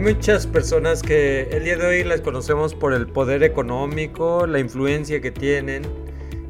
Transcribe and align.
Hay 0.00 0.14
muchas 0.14 0.46
personas 0.46 1.02
que 1.02 1.42
el 1.50 1.64
día 1.64 1.76
de 1.76 1.86
hoy 1.86 2.04
las 2.04 2.22
conocemos 2.22 2.74
por 2.74 2.94
el 2.94 3.06
poder 3.06 3.42
económico, 3.42 4.46
la 4.46 4.58
influencia 4.58 5.20
que 5.20 5.30
tienen 5.30 5.82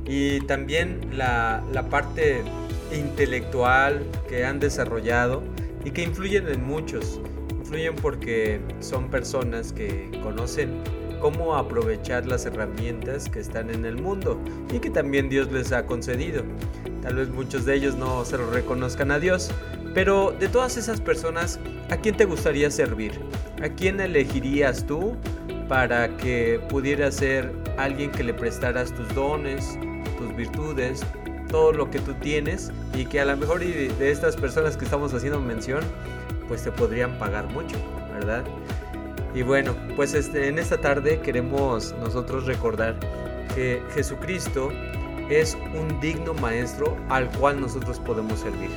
y 0.07 0.39
también 0.43 1.01
la, 1.19 1.61
la 1.73 1.89
parte 1.89 2.45
intelectual 2.93 4.07
que 4.29 4.45
han 4.45 4.61
desarrollado 4.61 5.43
y 5.85 5.91
que 5.91 6.05
influyen 6.05 6.47
en 6.47 6.65
muchos. 6.65 7.21
Influyen 7.59 7.97
porque 7.97 8.61
son 8.79 9.11
personas 9.11 9.73
que 9.73 10.09
conocen 10.23 10.81
cómo 11.21 11.57
aprovechar 11.57 12.27
las 12.27 12.47
herramientas 12.47 13.29
que 13.29 13.41
están 13.41 13.69
en 13.71 13.85
el 13.85 14.01
mundo 14.01 14.41
y 14.73 14.79
que 14.79 14.91
también 14.91 15.29
Dios 15.29 15.51
les 15.51 15.73
ha 15.73 15.87
concedido. 15.87 16.45
Tal 17.03 17.17
vez 17.17 17.29
muchos 17.31 17.65
de 17.65 17.75
ellos 17.75 17.97
no 17.97 18.25
se 18.25 18.39
lo 18.39 18.49
reconozcan 18.49 19.11
a 19.11 19.19
Dios, 19.19 19.51
pero 19.95 20.35
de 20.39 20.49
todas 20.49 20.77
esas 20.77 21.01
personas, 21.01 21.59
¿a 21.91 21.97
quién 21.97 22.17
te 22.17 22.25
gustaría 22.25 22.71
servir? 22.71 23.13
¿A 23.63 23.69
quién 23.69 24.01
elegirías 24.01 24.87
tú 24.87 25.17
para 25.69 26.17
que 26.17 26.61
pudiera 26.69 27.11
ser 27.11 27.53
alguien 27.77 28.11
que 28.11 28.25
le 28.25 28.35
prestaras 28.35 28.93
tus 28.93 29.13
dones, 29.15 29.79
tus 30.19 30.35
virtudes, 30.37 31.05
todo 31.51 31.73
lo 31.73 31.91
que 31.91 31.99
tú 31.99 32.15
tienes 32.15 32.71
y 32.95 33.05
que 33.05 33.21
a 33.21 33.25
lo 33.25 33.37
mejor 33.37 33.61
de 33.61 34.11
estas 34.11 34.37
personas 34.37 34.77
que 34.77 34.85
estamos 34.85 35.13
haciendo 35.13 35.41
mención, 35.41 35.81
pues 36.49 36.63
te 36.63 36.73
podrían 36.73 37.19
pagar 37.19 37.47
mucho, 37.49 37.77
¿verdad? 38.13 38.45
Y 39.35 39.43
bueno, 39.43 39.75
pues 39.97 40.15
este, 40.15 40.49
en 40.49 40.59
esta 40.59 40.81
tarde 40.81 41.21
queremos 41.21 41.95
nosotros 42.01 42.47
recordar 42.47 42.97
que 43.55 43.83
Jesucristo 43.95 44.71
es 45.29 45.57
un 45.75 46.01
digno 46.01 46.35
maestro 46.35 46.97
al 47.09 47.31
cual 47.31 47.61
nosotros 47.61 48.01
podemos 48.01 48.41
servir. 48.41 48.71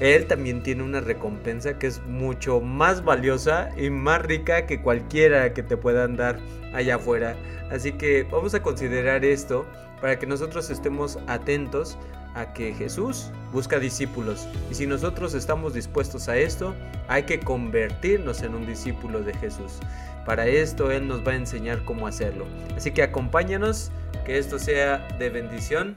Él 0.00 0.26
también 0.26 0.62
tiene 0.62 0.82
una 0.82 1.00
recompensa 1.00 1.78
que 1.78 1.86
es 1.86 2.02
mucho 2.06 2.60
más 2.60 3.04
valiosa 3.04 3.68
y 3.76 3.90
más 3.90 4.22
rica 4.22 4.66
que 4.66 4.80
cualquiera 4.80 5.52
que 5.52 5.62
te 5.62 5.76
puedan 5.76 6.16
dar 6.16 6.38
allá 6.72 6.96
afuera. 6.96 7.36
Así 7.70 7.92
que 7.92 8.24
vamos 8.24 8.54
a 8.54 8.62
considerar 8.62 9.24
esto 9.24 9.66
para 10.00 10.18
que 10.18 10.26
nosotros 10.26 10.70
estemos 10.70 11.18
atentos 11.26 11.98
a 12.34 12.52
que 12.54 12.72
Jesús 12.72 13.30
busca 13.52 13.78
discípulos. 13.78 14.48
Y 14.70 14.74
si 14.74 14.86
nosotros 14.86 15.34
estamos 15.34 15.74
dispuestos 15.74 16.28
a 16.28 16.36
esto, 16.36 16.74
hay 17.08 17.24
que 17.24 17.40
convertirnos 17.40 18.42
en 18.42 18.54
un 18.54 18.66
discípulo 18.66 19.20
de 19.20 19.34
Jesús. 19.34 19.80
Para 20.24 20.46
esto 20.46 20.90
Él 20.90 21.08
nos 21.08 21.26
va 21.26 21.32
a 21.32 21.36
enseñar 21.36 21.84
cómo 21.84 22.06
hacerlo. 22.06 22.46
Así 22.74 22.92
que 22.92 23.02
acompáñanos, 23.02 23.90
que 24.24 24.38
esto 24.38 24.58
sea 24.58 25.06
de 25.18 25.28
bendición 25.28 25.96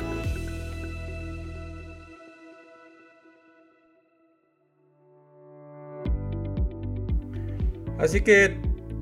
Así 8.01 8.21
que 8.21 8.57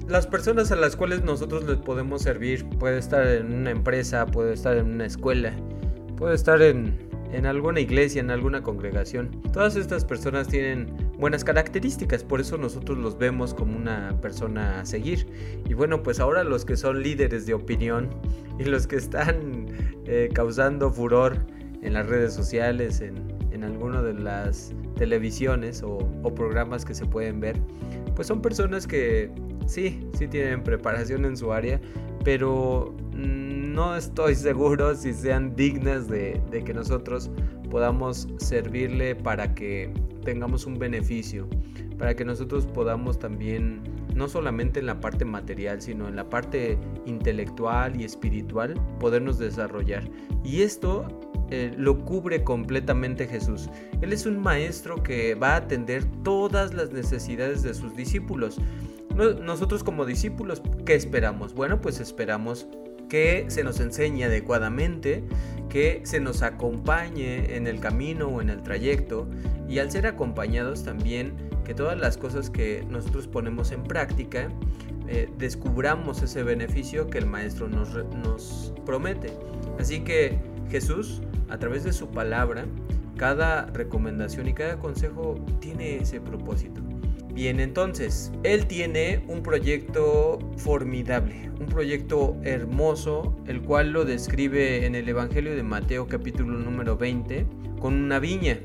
las 0.09 0.27
personas 0.27 0.73
a 0.73 0.75
las 0.75 0.97
cuales 0.97 1.23
nosotros 1.23 1.63
les 1.63 1.77
podemos 1.77 2.21
servir 2.21 2.65
puede 2.79 2.99
estar 2.99 3.25
en 3.25 3.53
una 3.53 3.71
empresa, 3.71 4.25
puede 4.25 4.53
estar 4.53 4.75
en 4.75 4.87
una 4.87 5.05
escuela, 5.05 5.53
puede 6.17 6.35
estar 6.35 6.61
en, 6.61 6.97
alguna 7.45 7.79
iglesia, 7.79 8.19
en 8.19 8.29
alguna 8.29 8.61
congregación. 8.61 9.31
Todas 9.53 9.77
estas 9.77 10.03
personas 10.03 10.49
tienen 10.49 10.87
buenas 11.17 11.45
características, 11.45 12.25
por 12.25 12.41
eso 12.41 12.57
nosotros 12.57 12.97
los 12.97 13.17
vemos 13.17 13.53
como 13.53 13.77
una 13.77 14.19
persona 14.19 14.81
a 14.81 14.85
seguir. 14.85 15.27
Y 15.69 15.75
bueno, 15.75 16.03
pues 16.03 16.19
ahora 16.19 16.43
los 16.43 16.65
que 16.65 16.75
son 16.75 17.01
líderes 17.01 17.45
de 17.45 17.53
opinión 17.53 18.09
y 18.59 18.65
los 18.65 18.85
que 18.85 18.97
están 18.97 19.67
eh, 20.07 20.27
causando 20.33 20.91
furor 20.91 21.37
en 21.81 21.93
las 21.93 22.05
redes 22.05 22.33
sociales, 22.33 22.99
en, 22.99 23.15
en 23.51 23.63
alguna 23.63 24.01
de 24.01 24.13
las 24.13 24.73
televisiones 24.95 25.83
o, 25.83 25.97
programas 26.35 26.85
que 26.85 26.93
se 26.93 27.05
pueden 27.05 27.39
ver, 27.39 27.57
pues 28.19 28.27
son 28.27 28.41
personas 28.41 28.85
que 28.85 29.31
sí, 29.65 30.05
sí 30.11 30.27
tienen 30.27 30.61
preparación 30.61 31.23
en 31.23 31.37
su 31.37 31.53
área, 31.53 31.79
pero 32.25 32.93
no 33.13 33.95
estoy 33.95 34.35
seguro 34.35 34.93
si 34.93 35.13
sean 35.13 35.55
dignas 35.55 36.09
de, 36.09 36.41
de, 36.51 36.61
que 36.65 36.73
nosotros 36.73 37.31
podamos 37.69 38.27
servirle 38.35 39.15
para 39.15 39.55
que 39.55 39.93
tengamos 40.25 40.65
un 40.65 40.77
beneficio, 40.77 41.47
para 41.97 42.13
que 42.13 42.25
nosotros 42.25 42.65
podamos 42.65 43.17
también, 43.17 43.83
no 44.13 44.27
solamente 44.27 44.81
en 44.81 44.87
la 44.87 44.99
parte 44.99 45.23
material, 45.23 45.81
sino 45.81 46.09
en 46.09 46.17
la 46.17 46.29
parte 46.29 46.77
intelectual 47.05 48.01
y 48.01 48.03
espiritual, 48.03 48.73
podernos 48.99 49.39
desarrollar. 49.39 50.03
Y 50.43 50.63
esto 50.63 51.07
eh, 51.51 51.73
lo 51.77 52.05
cubre 52.05 52.43
completamente 52.43 53.27
Jesús. 53.27 53.69
Él 54.01 54.13
es 54.13 54.25
un 54.25 54.39
maestro 54.39 55.01
que 55.01 55.35
va 55.35 55.53
a 55.53 55.57
atender 55.57 56.05
todas 56.23 56.73
las 56.73 56.91
necesidades 56.91 57.63
de 57.63 57.73
sus 57.73 57.95
discípulos. 57.95 58.59
Nosotros 59.15 59.83
como 59.83 60.05
discípulos, 60.05 60.61
¿qué 60.85 60.93
esperamos? 60.93 61.53
Bueno, 61.53 61.81
pues 61.81 61.99
esperamos 61.99 62.67
que 63.09 63.45
se 63.49 63.63
nos 63.63 63.79
enseñe 63.79 64.23
adecuadamente, 64.23 65.23
que 65.67 66.01
se 66.03 66.19
nos 66.19 66.41
acompañe 66.41 67.55
en 67.55 67.67
el 67.67 67.79
camino 67.79 68.27
o 68.27 68.41
en 68.41 68.49
el 68.49 68.61
trayecto 68.61 69.27
y 69.67 69.79
al 69.79 69.91
ser 69.91 70.07
acompañados 70.07 70.83
también 70.83 71.33
que 71.65 71.73
todas 71.73 71.99
las 71.99 72.17
cosas 72.17 72.49
que 72.49 72.85
nosotros 72.89 73.27
ponemos 73.27 73.71
en 73.71 73.83
práctica 73.83 74.49
eh, 75.07 75.27
descubramos 75.37 76.21
ese 76.21 76.43
beneficio 76.43 77.09
que 77.09 77.17
el 77.17 77.25
maestro 77.25 77.67
nos, 77.67 77.89
nos 78.23 78.73
promete. 78.85 79.33
Así 79.79 80.01
que 80.01 80.37
Jesús 80.69 81.21
a 81.49 81.57
través 81.57 81.83
de 81.83 81.93
su 81.93 82.09
palabra, 82.09 82.65
cada 83.17 83.65
recomendación 83.67 84.47
y 84.47 84.53
cada 84.53 84.79
consejo 84.79 85.35
tiene 85.59 85.97
ese 85.97 86.21
propósito. 86.21 86.81
Bien, 87.33 87.59
entonces, 87.59 88.31
él 88.43 88.65
tiene 88.65 89.23
un 89.27 89.43
proyecto 89.43 90.39
formidable, 90.57 91.49
un 91.59 91.67
proyecto 91.67 92.35
hermoso, 92.43 93.35
el 93.47 93.61
cual 93.61 93.91
lo 93.91 94.03
describe 94.03 94.85
en 94.85 94.95
el 94.95 95.07
Evangelio 95.07 95.55
de 95.55 95.63
Mateo 95.63 96.07
capítulo 96.07 96.57
número 96.57 96.97
20, 96.97 97.45
con 97.79 97.93
una 97.93 98.19
viña. 98.19 98.59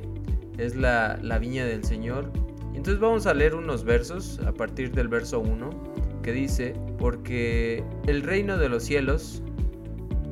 Es 0.59 0.77
la, 0.77 1.19
la 1.23 1.39
viña 1.39 1.67
del 1.67 1.85
Señor. 1.85 2.33
Entonces 2.75 2.99
vamos 2.99 3.27
a 3.27 3.35
leer 3.35 3.55
unos 3.55 3.85
versos 3.85 4.41
a 4.47 4.53
partir 4.53 4.93
del 4.93 5.09
verso 5.09 5.41
1 5.41 5.95
que 6.23 6.33
dice, 6.33 6.75
porque 6.99 7.85
el 8.07 8.23
reino 8.23 8.57
de 8.57 8.69
los 8.69 8.83
cielos 8.83 9.43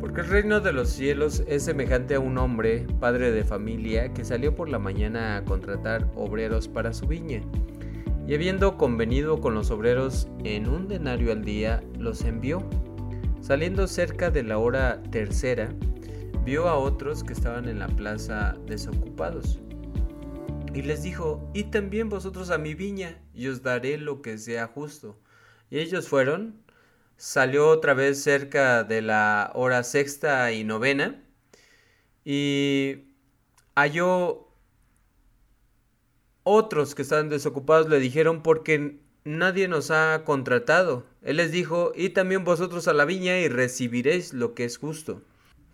porque 0.03 0.23
el 0.23 0.27
reino 0.27 0.61
de 0.61 0.73
los 0.73 0.89
cielos 0.89 1.45
es 1.47 1.63
semejante 1.63 2.17
a 2.17 2.21
un 2.21 2.37
hombre, 2.37 2.89
padre 2.99 3.31
de 3.31 3.45
familia, 3.45 4.13
que 4.13 4.25
salió 4.25 4.53
por 4.53 4.69
la 4.69 4.81
mañana 4.81 5.37
a 5.37 5.45
contratar 5.45 6.11
obreros 6.17 6.67
para 6.67 6.93
su 6.93 7.07
viña. 7.07 7.41
Y 8.27 8.35
habiendo 8.35 8.77
convenido 8.77 9.41
con 9.41 9.55
los 9.55 9.71
obreros 9.71 10.27
en 10.43 10.69
un 10.69 10.89
denario 10.89 11.31
al 11.31 11.45
día, 11.45 11.85
los 12.01 12.25
envió. 12.25 12.69
Saliendo 13.41 13.87
cerca 13.87 14.33
de 14.33 14.43
la 14.43 14.59
hora 14.59 15.01
tercera, 15.13 15.73
vio 16.45 16.67
a 16.67 16.77
otros 16.77 17.23
que 17.23 17.35
estaban 17.35 17.69
en 17.69 17.79
la 17.79 17.87
plaza 17.87 18.57
desocupados. 18.67 19.61
Y 20.75 20.83
les 20.83 21.05
dijo, 21.05 21.49
id 21.55 21.67
también 21.67 22.09
vosotros 22.09 22.51
a 22.51 22.59
mi 22.59 22.75
viña, 22.75 23.23
y 23.35 23.47
os 23.47 23.63
daré 23.63 23.99
lo 23.99 24.21
que 24.21 24.37
sea 24.37 24.67
justo. 24.67 25.17
Y 25.71 25.79
ellos 25.79 26.09
fueron, 26.09 26.61
salió 27.23 27.69
otra 27.69 27.95
vez 27.95 28.21
cerca 28.21 28.83
de 28.83 29.01
la 29.01 29.53
hora 29.55 29.85
sexta 29.85 30.51
y 30.51 30.65
novena 30.65 31.23
y 32.25 33.05
halló 33.77 34.49
otros 36.43 36.97
que 36.97 37.03
estaban 37.03 37.29
desocupados, 37.29 37.89
le 37.89 38.01
dijeron 38.01 38.43
porque 38.43 38.99
nadie 39.23 39.69
nos 39.69 39.93
ha 39.93 40.25
contratado. 40.25 41.07
Él 41.23 41.37
les 41.37 41.53
dijo, 41.53 41.93
y 41.95 42.09
también 42.09 42.43
vosotros 42.43 42.89
a 42.89 42.93
la 42.93 43.05
viña 43.05 43.39
y 43.39 43.47
recibiréis 43.47 44.35
lo 44.35 44.55
que 44.55 44.65
es 44.65 44.77
justo. 44.77 45.23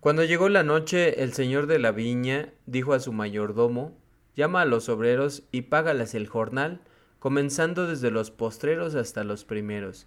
Cuando 0.00 0.24
llegó 0.24 0.50
la 0.50 0.64
noche, 0.64 1.22
el 1.22 1.32
señor 1.32 1.66
de 1.66 1.78
la 1.78 1.92
viña 1.92 2.52
dijo 2.66 2.92
a 2.92 3.00
su 3.00 3.14
mayordomo, 3.14 3.96
llama 4.36 4.60
a 4.60 4.66
los 4.66 4.90
obreros 4.90 5.44
y 5.50 5.62
págalas 5.62 6.14
el 6.14 6.26
jornal, 6.26 6.82
comenzando 7.18 7.86
desde 7.86 8.10
los 8.10 8.30
postreros 8.30 8.94
hasta 8.96 9.24
los 9.24 9.46
primeros. 9.46 10.06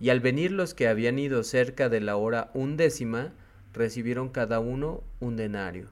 Y 0.00 0.10
al 0.10 0.20
venir 0.20 0.50
los 0.50 0.74
que 0.74 0.88
habían 0.88 1.18
ido 1.18 1.42
cerca 1.44 1.88
de 1.88 2.00
la 2.00 2.16
hora 2.16 2.50
undécima, 2.54 3.32
recibieron 3.72 4.28
cada 4.28 4.60
uno 4.60 5.02
un 5.20 5.36
denario. 5.36 5.90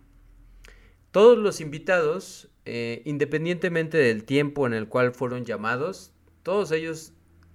Todos 1.11 1.37
los 1.37 1.61
invitados, 1.61 2.49
eh, 2.65 3.03
independientemente 3.05 3.99
del 3.99 4.25
tiempo 4.25 4.67
en 4.67 4.73
el 4.73 4.89
cual 4.89 5.13
fueron 5.13 5.45
llamados, 5.45 6.13
todos 6.43 6.73
ellos 6.73 7.13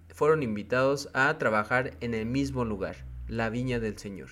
fueron 0.10 0.44
invitados 0.44 1.10
a 1.14 1.38
trabajar 1.38 1.98
en 2.02 2.14
el 2.14 2.26
mismo 2.26 2.66
lugar, 2.66 3.06
la 3.28 3.50
viña 3.50 3.80
del 3.80 3.98
Señor. 3.98 4.30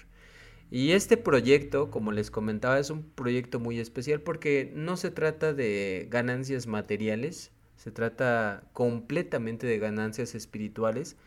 Y 0.72 0.92
este 0.92 1.16
proyecto, 1.18 1.92
como 1.92 2.12
les 2.12 2.32
comentaba, 2.32 2.80
es 2.80 2.90
un 2.90 3.04
proyecto 3.04 3.60
muy 3.60 3.80
especial 3.80 4.22
porque 4.22 4.72
no 4.76 4.98
se 4.98 5.12
trata 5.12 5.54
de 5.54 6.08
ganancias 6.10 6.68
materiales, 6.68 7.52
se 7.76 7.92
trata 7.92 8.64
completamente 8.74 9.68
de 9.68 9.78
ganancias 9.78 10.34
espirituales 10.34 11.18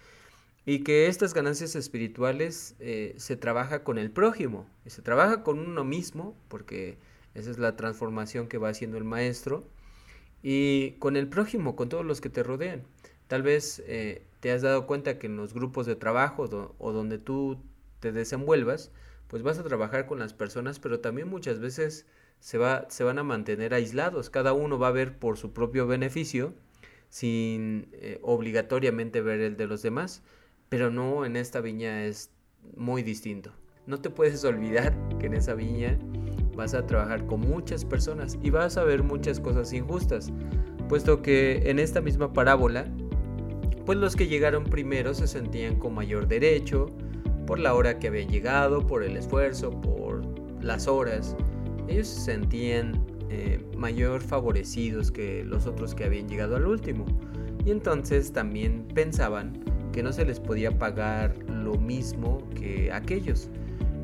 y 0.69 0.81
que 0.81 1.07
estas 1.07 1.33
ganancias 1.33 1.75
espirituales 1.77 2.77
eh, 2.79 3.15
se 3.17 3.39
trabaja 3.39 3.85
con 3.85 3.97
el 3.97 4.11
prójimo, 4.11 4.69
y 4.85 4.91
se 4.91 5.01
trabaja 5.01 5.43
con 5.43 5.59
uno 5.59 5.83
mismo, 5.83 6.37
porque 6.49 6.99
esa 7.33 7.51
es 7.51 7.57
la 7.57 7.75
transformación 7.75 8.49
que 8.49 8.59
va 8.59 8.69
haciendo 8.69 8.99
el 8.99 9.05
maestro, 9.05 9.67
y 10.43 10.91
con 10.99 11.17
el 11.17 11.27
prójimo, 11.27 11.75
con 11.75 11.89
todos 11.89 12.05
los 12.05 12.21
que 12.21 12.29
te 12.29 12.43
rodean. 12.43 12.83
Tal 13.29 13.41
vez 13.41 13.83
eh, 13.87 14.27
te 14.41 14.51
has 14.51 14.61
dado 14.61 14.87
cuenta 14.87 15.19
que 15.19 15.29
en 15.29 15.39
los 15.39 15.55
grupos 15.55 15.87
de 15.87 15.97
trabajo 15.97 16.75
o 16.77 16.93
donde 16.93 17.17
tú 17.17 17.63
te 18.01 18.13
desenvuelvas, 18.13 18.91
pues 19.29 19.43
vas 19.43 19.59
a 19.59 19.65
trabajar 19.65 20.05
con 20.05 20.19
las 20.19 20.35
personas, 20.35 20.81
pero 20.81 21.01
también 21.01 21.29
muchas 21.29 21.61
veces 21.61 22.05
se, 22.41 22.59
va, 22.59 22.85
se 22.91 23.05
van 23.05 23.19
a 23.19 23.23
mantener 23.23 23.73
aislados. 23.73 24.29
Cada 24.29 24.53
uno 24.53 24.79
va 24.79 24.89
a 24.89 24.93
ver 24.93 25.19
por 25.19 25.39
su 25.39 25.55
propio 25.55 25.87
beneficio 25.87 26.53
sin 27.09 27.89
eh, 27.93 28.19
obligatoriamente 28.21 29.23
ver 29.23 29.41
el 29.41 29.57
de 29.57 29.67
los 29.67 29.81
demás. 29.81 30.23
Pero 30.69 30.91
no, 30.91 31.25
en 31.25 31.37
esta 31.37 31.61
viña 31.61 32.05
es 32.05 32.31
muy 32.77 33.03
distinto. 33.03 33.53
No 33.87 34.01
te 34.01 34.11
puedes 34.11 34.45
olvidar 34.45 34.95
que 35.19 35.27
en 35.27 35.35
esa 35.35 35.55
viña 35.55 35.99
vas 36.55 36.75
a 36.75 36.87
trabajar 36.87 37.27
con 37.27 37.41
muchas 37.41 37.85
personas 37.85 38.39
y 38.43 38.51
vas 38.51 38.77
a 38.77 38.85
ver 38.85 39.03
muchas 39.03 39.41
cosas 39.41 39.73
injustas, 39.73 40.33
puesto 40.89 41.23
que 41.23 41.71
en 41.71 41.79
esta 41.79 42.01
misma 42.01 42.33
parábola 42.33 42.87
pues 43.89 43.97
los 43.97 44.17
que 44.17 44.27
llegaron 44.27 44.65
primero 44.65 45.15
se 45.15 45.27
sentían 45.27 45.77
con 45.77 45.95
mayor 45.95 46.29
derecho, 46.29 46.91
por 47.47 47.59
la 47.59 47.73
hora 47.73 47.99
que 47.99 48.09
habían 48.09 48.29
llegado, 48.29 48.87
por 48.87 49.03
el 49.03 49.17
esfuerzo, 49.17 49.71
por 49.81 50.21
las 50.63 50.87
horas. 50.87 51.35
Ellos 51.89 52.07
se 52.07 52.21
sentían 52.21 53.03
eh, 53.31 53.65
mayor 53.79 54.21
favorecidos 54.21 55.11
que 55.11 55.43
los 55.43 55.67
otros 55.67 55.95
que 55.95 56.05
habían 56.05 56.29
llegado 56.29 56.57
al 56.57 56.67
último. 56.67 57.07
Y 57.65 57.71
entonces 57.71 58.31
también 58.31 58.87
pensaban 58.95 59.59
que 59.93 60.03
no 60.03 60.13
se 60.13 60.25
les 60.25 60.41
podía 60.41 60.79
pagar 60.79 61.37
lo 61.49 61.75
mismo 61.75 62.43
que 62.55 62.91
aquellos. 62.93 63.49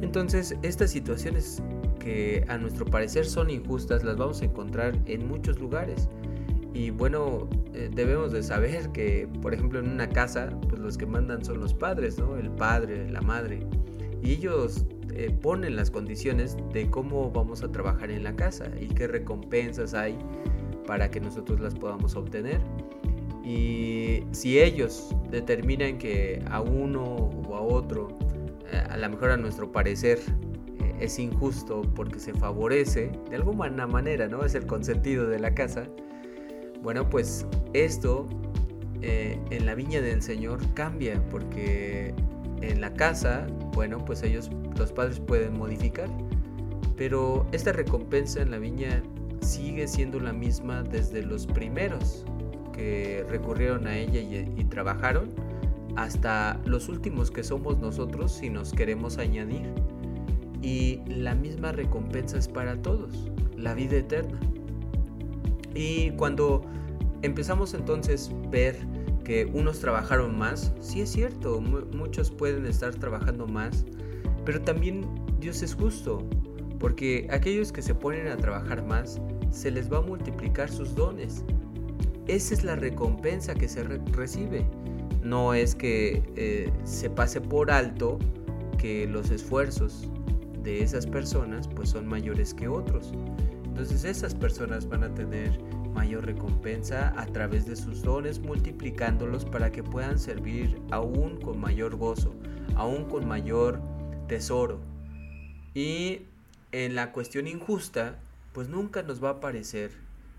Entonces 0.01 0.57
estas 0.63 0.91
situaciones 0.91 1.63
que 1.99 2.45
a 2.49 2.59
nuestro 2.59 2.85
parecer 2.85 3.25
son 3.25 3.51
injustas 3.51 4.05
las 4.05 4.17
vamos 4.17 4.43
a 4.43 4.45
encontrar 4.45 4.99
en 5.07 5.27
muchos 5.27 5.59
lugares. 5.59 6.09
Y 6.75 6.91
bueno, 6.91 7.49
eh, 7.73 7.89
debemos 7.95 8.33
de 8.33 8.43
saber 8.43 8.91
que, 8.93 9.29
por 9.41 9.55
ejemplo, 9.55 9.79
en 9.79 9.89
una 9.89 10.09
casa, 10.09 10.51
pues 10.69 10.81
los 10.81 10.99
que 10.99 11.07
mandan 11.07 11.45
son 11.45 11.61
los 11.61 11.73
padres, 11.73 12.19
¿no? 12.19 12.37
El 12.37 12.51
padre, 12.51 13.09
la 13.11 13.23
madre. 13.23 13.61
Y 14.23 14.33
ellos 14.33 14.85
eh, 15.15 15.31
ponen 15.31 15.77
las 15.77 15.91
condiciones 15.91 16.57
de 16.73 16.91
cómo 16.91 17.31
vamos 17.31 17.63
a 17.63 17.71
trabajar 17.71 18.11
en 18.11 18.25
la 18.25 18.35
casa 18.35 18.67
y 18.81 18.89
qué 18.89 19.07
recompensas 19.07 19.95
hay 19.95 20.19
para 20.87 21.11
que 21.11 21.21
nosotros 21.21 21.61
las 21.61 21.75
podamos 21.75 22.17
obtener. 22.17 22.61
Y 23.44 24.23
si 24.32 24.58
ellos 24.58 25.14
determinan 25.31 25.99
que 25.99 26.43
a 26.50 26.62
uno 26.62 27.02
o 27.05 27.55
a 27.55 27.61
otro, 27.61 28.08
eh, 28.73 28.82
a 28.88 28.96
lo 28.96 29.11
mejor 29.11 29.31
a 29.31 29.37
nuestro 29.37 29.70
parecer, 29.70 30.19
es 31.00 31.19
injusto 31.19 31.82
porque 31.94 32.19
se 32.19 32.32
favorece 32.35 33.11
de 33.29 33.37
alguna 33.37 33.87
manera, 33.87 34.29
¿no? 34.29 34.44
Es 34.44 34.55
el 34.55 34.67
consentido 34.67 35.26
de 35.29 35.38
la 35.38 35.55
casa. 35.55 35.87
Bueno, 36.82 37.08
pues 37.08 37.46
esto 37.73 38.26
eh, 39.02 39.38
en 39.50 39.67
la 39.67 39.75
viña 39.75 40.00
del 40.00 40.23
Señor 40.23 40.61
cambia 40.75 41.23
porque 41.31 42.14
en 42.62 42.81
la 42.81 42.94
casa, 42.94 43.47
bueno, 43.75 44.05
pues 44.05 44.23
ellos, 44.23 44.50
los 44.79 44.93
padres 44.93 45.20
pueden 45.20 45.58
modificar, 45.58 46.08
pero 46.97 47.47
esta 47.52 47.73
recompensa 47.73 48.40
en 48.40 48.50
la 48.50 48.58
viña 48.58 49.02
sigue 49.40 49.87
siendo 49.87 50.20
la 50.20 50.32
misma 50.32 50.82
desde 50.82 51.23
los 51.23 51.47
primeros 51.47 52.25
que 52.75 53.25
recurrieron 53.29 53.87
a 53.87 53.97
ella 53.97 54.21
y, 54.21 54.65
trabajaron 54.65 55.31
hasta 55.97 56.61
los 56.65 56.88
últimos 56.88 57.31
que 57.31 57.44
somos 57.44 57.79
nosotros 57.79 58.32
si 58.32 58.50
nos 58.50 58.73
queremos 58.73 59.19
añadir. 59.19 59.73
Y 60.61 61.00
la 61.06 61.35
misma 61.35 61.73
recompensa 61.73 62.38
es 62.38 62.49
para 62.49 62.81
todos, 62.81 63.31
la 63.56 63.75
vida 63.75 63.97
eterna. 63.97 64.41
Y 65.75 66.11
cuando 66.12 66.62
empezamos 67.23 67.75
entonces 67.75 68.31
a 68.47 68.49
ver 68.49 68.76
que 69.25 69.47
unos 69.47 69.81
trabajaron 69.81 70.37
más, 70.37 70.73
sí 70.81 71.00
es 71.00 71.11
cierto, 71.11 71.61
muchos 71.61 72.31
pueden 72.31 72.67
estar 72.67 72.94
trabajando 72.94 73.47
más, 73.47 73.85
pero 74.44 74.61
también 74.61 75.06
Dios 75.41 75.62
es 75.62 75.75
justo, 75.75 76.19
porque 76.79 77.26
aquellos 77.31 77.73
que 77.73 77.82
se 77.82 77.94
ponen 77.94 78.29
a 78.29 78.37
trabajar 78.37 78.85
más, 78.85 79.21
se 79.50 79.71
les 79.71 79.91
va 79.91 79.99
a 79.99 80.03
multiplicar 80.03 80.71
sus 80.71 80.94
dones. 80.94 81.44
Esa 82.26 82.55
es 82.55 82.65
la 82.65 82.76
recompensa 82.76 83.55
que 83.55 83.69
se 83.69 83.82
recibe. 83.85 84.67
No 85.23 85.55
es 85.55 85.75
que 85.75 86.23
eh, 86.37 86.73
se 86.85 87.11
pase 87.11 87.41
por 87.41 87.71
alto 87.71 88.19
que 88.79 89.06
los 89.06 89.31
esfuerzos 89.31 90.09
de 90.62 90.82
esas 90.82 91.06
personas 91.06 91.69
pues 91.69 91.91
son 91.91 92.06
mayores 92.06 92.55
que 92.55 92.69
otros. 92.69 93.12
Entonces 93.65 94.05
esas 94.05 94.35
personas 94.35 94.88
van 94.88 95.05
a 95.05 95.15
tener 95.15 95.59
mayor 95.93 96.26
recompensa 96.26 97.12
a 97.16 97.26
través 97.26 97.66
de 97.66 97.76
sus 97.76 98.02
dones, 98.02 98.40
multiplicándolos 98.40 99.45
para 99.45 99.71
que 99.71 99.83
puedan 99.83 100.19
servir 100.19 100.81
aún 100.90 101.40
con 101.40 101.61
mayor 101.61 101.97
gozo, 101.97 102.35
aún 102.75 103.04
con 103.04 103.26
mayor 103.28 103.81
tesoro. 104.28 104.81
Y 105.75 106.23
en 106.73 106.95
la 106.95 107.12
cuestión 107.12 107.47
injusta, 107.47 108.19
pues 108.52 108.69
nunca 108.69 109.02
nos 109.02 109.23
va 109.23 109.31
a 109.31 109.40
parecer 109.40 109.90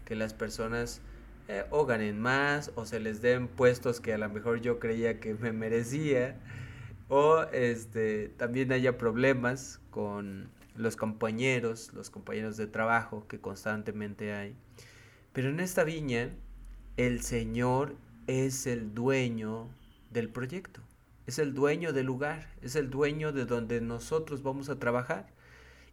que 0.06 0.16
las 0.16 0.34
personas 0.34 1.02
eh, 1.48 1.66
o 1.70 1.86
ganen 1.86 2.20
más 2.20 2.72
o 2.76 2.86
se 2.86 3.00
les 3.00 3.22
den 3.22 3.48
puestos 3.48 4.02
que 4.02 4.14
a 4.14 4.18
lo 4.18 4.30
mejor 4.30 4.62
yo 4.62 4.80
creía 4.80 5.20
que 5.20 5.34
me 5.36 5.52
merecía 5.52 6.38
o 7.08 7.44
este 7.52 8.30
también 8.30 8.72
haya 8.72 8.98
problemas 8.98 9.80
con 9.92 10.50
los 10.76 10.96
compañeros, 10.96 11.92
los 11.94 12.10
compañeros 12.10 12.58
de 12.58 12.68
trabajo 12.68 13.28
que 13.28 13.40
constantemente 13.40 14.34
hay. 14.34 14.56
Pero 15.34 15.50
en 15.50 15.60
esta 15.60 15.84
viña, 15.84 16.32
el 16.98 17.22
Señor 17.22 17.96
es 18.28 18.68
el 18.68 18.94
dueño 18.94 19.70
del 20.12 20.30
proyecto, 20.30 20.82
es 21.28 21.40
el 21.40 21.54
dueño 21.54 21.94
del 21.94 22.06
lugar, 22.06 22.48
es 22.62 22.76
el 22.76 22.90
dueño 22.90 23.32
de 23.32 23.46
donde 23.46 23.82
nosotros 23.82 24.44
vamos 24.44 24.70
a 24.70 24.80
trabajar. 24.80 25.28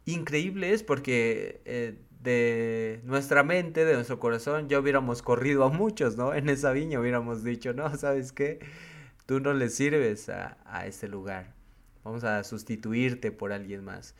Increíble 0.04 0.72
es 0.72 0.82
porque 0.82 1.60
eh, 1.64 1.96
de 2.22 3.00
nuestra 3.04 3.42
mente, 3.42 3.84
de 3.84 3.94
nuestro 3.94 4.18
corazón, 4.18 4.68
ya 4.68 4.78
hubiéramos 4.78 5.22
corrido 5.22 5.64
a 5.64 5.68
muchos, 5.68 6.16
¿no? 6.16 6.34
En 6.34 6.48
esa 6.48 6.72
viña 6.72 7.00
hubiéramos 7.00 7.44
dicho, 7.44 7.72
no, 7.72 7.96
¿sabes 7.96 8.32
qué? 8.32 8.60
Tú 9.26 9.40
no 9.40 9.52
le 9.54 9.68
sirves 9.68 10.28
a, 10.28 10.58
a 10.64 10.86
este 10.86 11.08
lugar. 11.08 11.54
Vamos 12.04 12.24
a 12.24 12.42
sustituirte 12.44 13.32
por 13.32 13.52
alguien 13.52 13.84
más. 13.84 14.14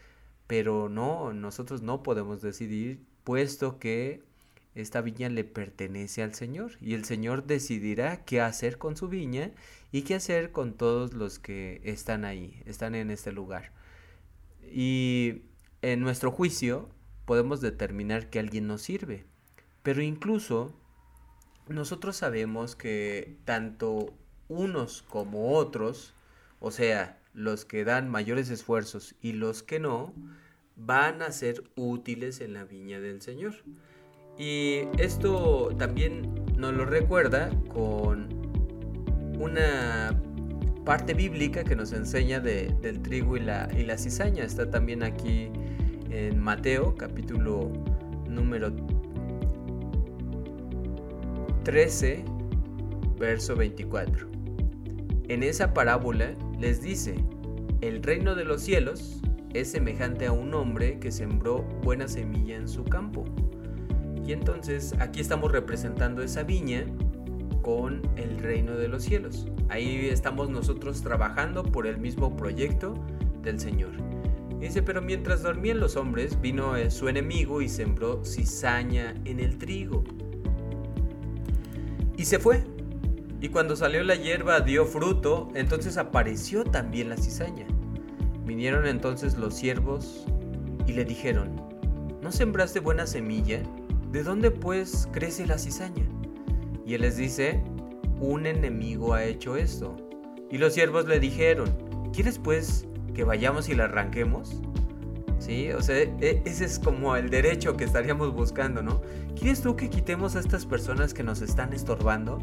Pero 0.47 0.89
no, 0.89 1.33
nosotros 1.33 1.83
no 1.83 2.03
podemos 2.03 2.43
decidir, 2.43 3.01
puesto 3.25 3.79
que 3.79 4.23
esta 4.75 5.01
viña 5.03 5.29
le 5.29 5.45
pertenece 5.45 6.23
al 6.23 6.35
Señor 6.35 6.73
y 6.81 6.95
el 6.95 7.05
Señor 7.05 7.47
decidirá 7.47 8.25
qué 8.25 8.41
hacer 8.41 8.79
con 8.79 8.97
su 8.97 9.09
viña 9.09 9.51
y 9.91 10.03
qué 10.03 10.15
hacer 10.15 10.51
con 10.51 10.73
todos 10.73 11.13
los 11.13 11.39
que 11.39 11.81
están 11.85 12.25
ahí, 12.25 12.63
están 12.65 12.95
en 12.95 13.11
este 13.11 13.33
lugar. 13.33 13.73
Y 14.71 15.43
en 15.83 16.01
nuestro 16.01 16.31
juicio 16.31 16.89
podemos 17.25 17.61
determinar 17.61 18.31
que 18.31 18.39
alguien 18.39 18.67
nos 18.67 18.83
sirve, 18.83 19.25
pero 19.83 20.03
incluso 20.03 20.75
nosotros 21.69 22.17
sabemos 22.17 22.77
que 22.77 23.37
tanto 23.45 24.13
unos 24.49 25.03
como 25.03 25.53
otros, 25.53 26.15
o 26.61 26.71
sea, 26.71 27.19
los 27.35 27.65
que 27.65 27.85
dan 27.85 28.09
mayores 28.09 28.51
esfuerzos 28.51 29.15
y 29.23 29.33
los 29.33 29.63
que 29.63 29.81
no, 29.81 30.13
van 30.77 31.23
a 31.23 31.33
ser 31.33 31.63
útiles 31.77 32.41
en 32.41 32.55
la 32.55 32.65
viña 32.65 33.01
del 33.01 33.23
Señor. 33.23 33.55
Y 34.39 34.81
esto 34.99 35.75
también 35.79 36.35
nos 36.57 36.75
lo 36.75 36.85
recuerda 36.85 37.51
con 37.69 38.29
una 39.39 40.19
parte 40.85 41.15
bíblica 41.15 41.65
que 41.65 41.77
nos 41.77 41.93
enseña 41.93 42.41
del 42.41 43.03
trigo 43.03 43.37
y 43.37 43.41
la, 43.41 43.69
y 43.77 43.85
la 43.85 43.99
cizaña. 43.99 44.45
Está 44.45 44.71
también 44.71 45.03
aquí 45.03 45.51
en 46.13 46.39
Mateo, 46.39 46.95
capítulo 46.95 47.73
número 48.29 48.71
13, 51.65 52.25
verso 53.19 53.57
24. 53.57 54.29
En 55.29 55.43
esa 55.43 55.73
parábola 55.73 56.35
les 56.61 56.83
dice, 56.83 57.15
el 57.81 58.03
reino 58.03 58.35
de 58.35 58.45
los 58.45 58.61
cielos 58.61 59.23
es 59.55 59.71
semejante 59.71 60.27
a 60.27 60.33
un 60.33 60.53
hombre 60.53 60.99
que 60.99 61.11
sembró 61.11 61.63
buena 61.83 62.07
semilla 62.09 62.57
en 62.57 62.69
su 62.69 62.85
campo. 62.85 63.25
Y 64.27 64.33
entonces 64.33 64.95
aquí 64.99 65.21
estamos 65.21 65.51
representando 65.51 66.23
esa 66.23 66.43
viña 66.43 66.85
con 67.63 68.03
el 68.17 68.39
reino 68.39 68.77
de 68.77 68.89
los 68.89 69.03
cielos. 69.03 69.47
Ahí 69.71 70.09
estamos 70.09 70.51
nosotros 70.51 71.01
trabajando 71.01 71.63
por 71.63 71.87
el 71.87 71.97
mismo 71.97 72.37
proyecto 72.37 72.95
del 73.43 73.59
Señor. 73.59 74.12
Dice, 74.67 74.83
pero 74.83 75.03
mientras 75.03 75.43
dormían 75.43 75.81
los 75.81 75.97
hombres, 75.97 76.41
vino 76.41 76.77
eh, 76.77 76.91
su 76.91 77.09
enemigo 77.09 77.63
y 77.63 77.69
sembró 77.69 78.25
cizaña 78.25 79.15
en 79.25 79.41
el 79.41 79.59
trigo. 79.59 80.05
Y 82.17 82.25
se 82.25 82.39
fue. 82.39 82.63
Y 83.41 83.49
cuando 83.49 83.75
salió 83.75 84.05
la 84.05 84.15
hierba 84.15 84.61
dio 84.61 84.87
fruto, 84.87 85.51
entonces 85.55 85.97
apareció 85.97 86.63
también 86.63 87.09
la 87.09 87.17
cizaña. 87.17 87.67
Vinieron 88.47 88.87
entonces 88.87 89.37
los 89.37 89.55
siervos 89.55 90.27
y 90.87 90.93
le 90.93 91.05
dijeron, 91.05 91.61
¿no 92.23 92.31
sembraste 92.31 92.79
buena 92.79 93.07
semilla? 93.07 93.63
¿De 94.13 94.23
dónde 94.23 94.53
pues 94.53 95.09
crece 95.11 95.47
la 95.47 95.59
cizaña? 95.59 96.05
Y 96.87 96.95
él 96.95 97.01
les 97.01 97.17
dice, 97.17 97.61
un 98.21 98.47
enemigo 98.47 99.15
ha 99.15 99.25
hecho 99.25 99.57
esto. 99.57 99.97
Y 100.51 100.59
los 100.59 100.75
siervos 100.75 101.09
le 101.09 101.19
dijeron, 101.19 101.75
¿quieres 102.13 102.39
pues 102.39 102.87
que 103.15 103.25
vayamos 103.25 103.69
y 103.69 103.75
la 103.75 103.85
arranquemos? 103.85 104.61
Sí, 105.39 105.73
o 105.73 105.83
sea, 105.83 105.97
e, 105.99 106.41
ese 106.45 106.65
es 106.65 106.79
como 106.79 107.17
el 107.17 107.29
derecho 107.29 107.77
que 107.77 107.83
estaríamos 107.83 108.33
buscando, 108.33 108.81
¿no? 108.81 109.03
¿Quieres 109.37 109.61
tú 109.61 109.75
que 109.75 109.91
quitemos 109.91 110.37
a 110.37 110.39
estas 110.39 110.67
personas 110.67 111.15
que 111.15 111.25
nos 111.25 111.43
están 111.43 111.73
estorbando? 111.73 112.39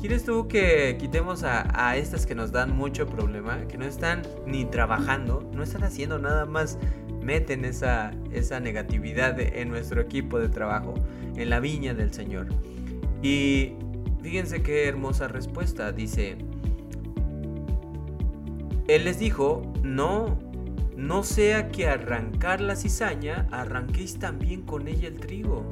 ¿Quieres 0.00 0.24
tú 0.24 0.48
que 0.48 0.96
quitemos 0.98 1.42
a, 1.42 1.68
a, 1.74 1.98
estas 1.98 2.24
que 2.24 2.34
nos 2.34 2.50
dan 2.50 2.74
mucho 2.74 3.06
problema? 3.06 3.66
Que 3.68 3.76
no 3.76 3.84
están 3.84 4.22
ni 4.46 4.64
trabajando, 4.64 5.46
no 5.52 5.62
están 5.62 5.84
haciendo 5.84 6.18
nada 6.18 6.46
más, 6.46 6.78
meten 7.22 7.66
esa, 7.66 8.12
esa 8.32 8.60
negatividad 8.60 9.38
en 9.38 9.68
nuestro 9.68 10.00
equipo 10.00 10.38
de 10.38 10.48
trabajo, 10.48 10.94
en 11.36 11.50
la 11.50 11.60
viña 11.60 11.92
del 11.92 12.14
Señor. 12.14 12.46
Y 13.22 13.74
fíjense 14.22 14.62
qué 14.62 14.88
hermosa 14.88 15.28
respuesta. 15.28 15.92
Dice, 15.92 16.38
Él 18.88 19.04
les 19.04 19.18
dijo, 19.18 19.62
no, 19.82 20.38
no 20.96 21.22
sea 21.22 21.68
que 21.68 21.86
arrancar 21.86 22.62
la 22.62 22.74
cizaña, 22.74 23.46
arranquéis 23.50 24.18
también 24.18 24.62
con 24.62 24.88
ella 24.88 25.08
el 25.08 25.20
trigo. 25.20 25.68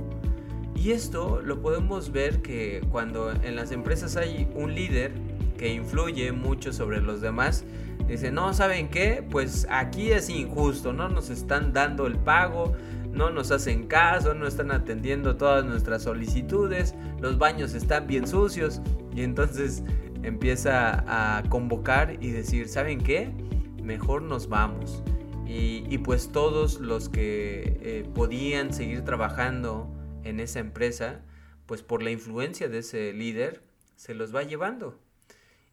Y 0.75 0.93
esto 0.93 1.41
lo 1.43 1.63
podemos 1.63 2.13
ver 2.13 2.43
que 2.43 2.83
cuando 2.91 3.33
en 3.33 3.57
las 3.57 3.73
empresas 3.73 4.17
hay 4.19 4.47
un 4.55 4.75
líder 4.75 5.13
que 5.57 5.73
influye 5.73 6.31
mucho 6.33 6.75
sobre 6.75 7.01
los 7.01 7.23
demás, 7.23 7.65
dice, 8.07 8.31
no, 8.31 8.53
¿saben 8.53 8.89
qué? 8.89 9.25
Pues 9.29 9.67
aquí 9.71 10.13
es 10.13 10.29
injusto, 10.29 10.93
no 10.93 11.09
nos 11.09 11.31
están 11.31 11.73
dando 11.73 12.07
el 12.07 12.19
pago, 12.19 12.75
no 13.13 13.31
nos 13.31 13.51
hacen 13.51 13.87
caso, 13.87 14.35
no 14.35 14.47
están 14.47 14.71
atendiendo 14.71 15.37
todas 15.37 15.65
nuestras 15.65 16.03
solicitudes, 16.03 16.95
los 17.21 17.39
baños 17.39 17.73
están 17.73 18.07
bien 18.07 18.27
sucios 18.27 18.83
y 19.15 19.23
entonces 19.23 19.83
empieza 20.27 21.05
a 21.07 21.45
convocar 21.49 22.19
y 22.21 22.33
decir, 22.33 22.69
¿saben 22.69 23.01
qué? 23.01 23.31
Mejor 23.81 24.23
nos 24.23 24.49
vamos. 24.49 25.03
Y, 25.47 25.99
pues 25.99 26.33
todos 26.33 26.81
los 26.81 27.09
que 27.09 27.79
eh, 27.81 28.11
podían 28.13 28.75
seguir 28.75 29.03
trabajando 29.03 29.89
en 30.25 30.41
esa 30.41 30.59
empresa, 30.59 31.23
pues 31.67 31.83
por 31.83 32.03
la 32.03 32.11
influencia 32.11 32.69
de 32.69 32.79
ese 32.79 33.13
líder, 33.13 33.63
se 33.95 34.15
los 34.15 34.35
va 34.35 34.43
llevando. 34.43 34.99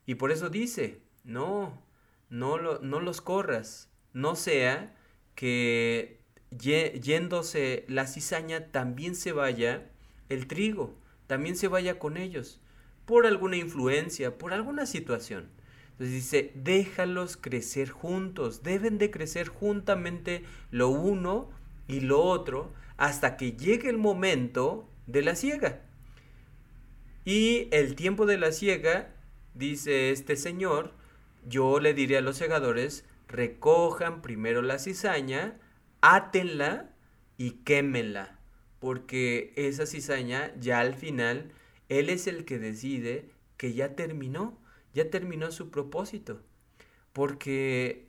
Y 0.05 0.15
por 0.15 0.31
eso 0.31 0.49
dice, 0.49 1.01
no, 1.23 1.81
no, 2.29 2.77
no 2.79 2.99
los 2.99 3.21
corras, 3.21 3.89
no 4.13 4.35
sea 4.35 4.95
que 5.33 6.19
yéndose 6.51 7.85
la 7.87 8.05
cizaña, 8.05 8.71
también 8.71 9.15
se 9.15 9.31
vaya 9.31 9.89
el 10.29 10.45
trigo, 10.45 10.93
también 11.25 11.55
se 11.55 11.67
vaya 11.67 11.97
con 11.97 12.17
ellos, 12.17 12.61
por 13.05 13.25
alguna 13.25 13.57
influencia, 13.57 14.37
por 14.37 14.53
alguna 14.53 14.85
situación. 14.85 15.49
Entonces 15.91 16.13
dice, 16.13 16.51
déjalos 16.55 17.37
crecer 17.37 17.89
juntos, 17.89 18.63
deben 18.63 18.97
de 18.97 19.11
crecer 19.11 19.47
juntamente 19.47 20.43
lo 20.71 20.89
uno 20.89 21.49
y 21.87 21.99
lo 21.99 22.21
otro 22.21 22.73
hasta 22.97 23.37
que 23.37 23.53
llegue 23.53 23.89
el 23.89 23.97
momento 23.97 24.89
de 25.07 25.21
la 25.21 25.35
siega. 25.35 25.81
Y 27.25 27.67
el 27.71 27.95
tiempo 27.95 28.25
de 28.25 28.37
la 28.37 28.51
siega, 28.51 29.13
dice 29.53 30.11
este 30.11 30.35
señor, 30.35 30.93
yo 31.47 31.79
le 31.79 31.93
diré 31.93 32.17
a 32.17 32.21
los 32.21 32.37
segadores, 32.37 33.05
recojan 33.27 34.21
primero 34.21 34.61
la 34.61 34.79
cizaña, 34.79 35.57
átenla 36.01 36.89
y 37.37 37.51
quémenla, 37.51 38.39
porque 38.79 39.53
esa 39.55 39.85
cizaña 39.85 40.53
ya 40.59 40.79
al 40.79 40.95
final, 40.95 41.51
él 41.99 42.09
es 42.09 42.27
el 42.27 42.45
que 42.45 42.59
decide 42.59 43.29
que 43.57 43.73
ya 43.73 43.95
terminó, 43.95 44.57
ya 44.93 45.09
terminó 45.09 45.51
su 45.51 45.69
propósito, 45.69 46.41
porque 47.13 48.07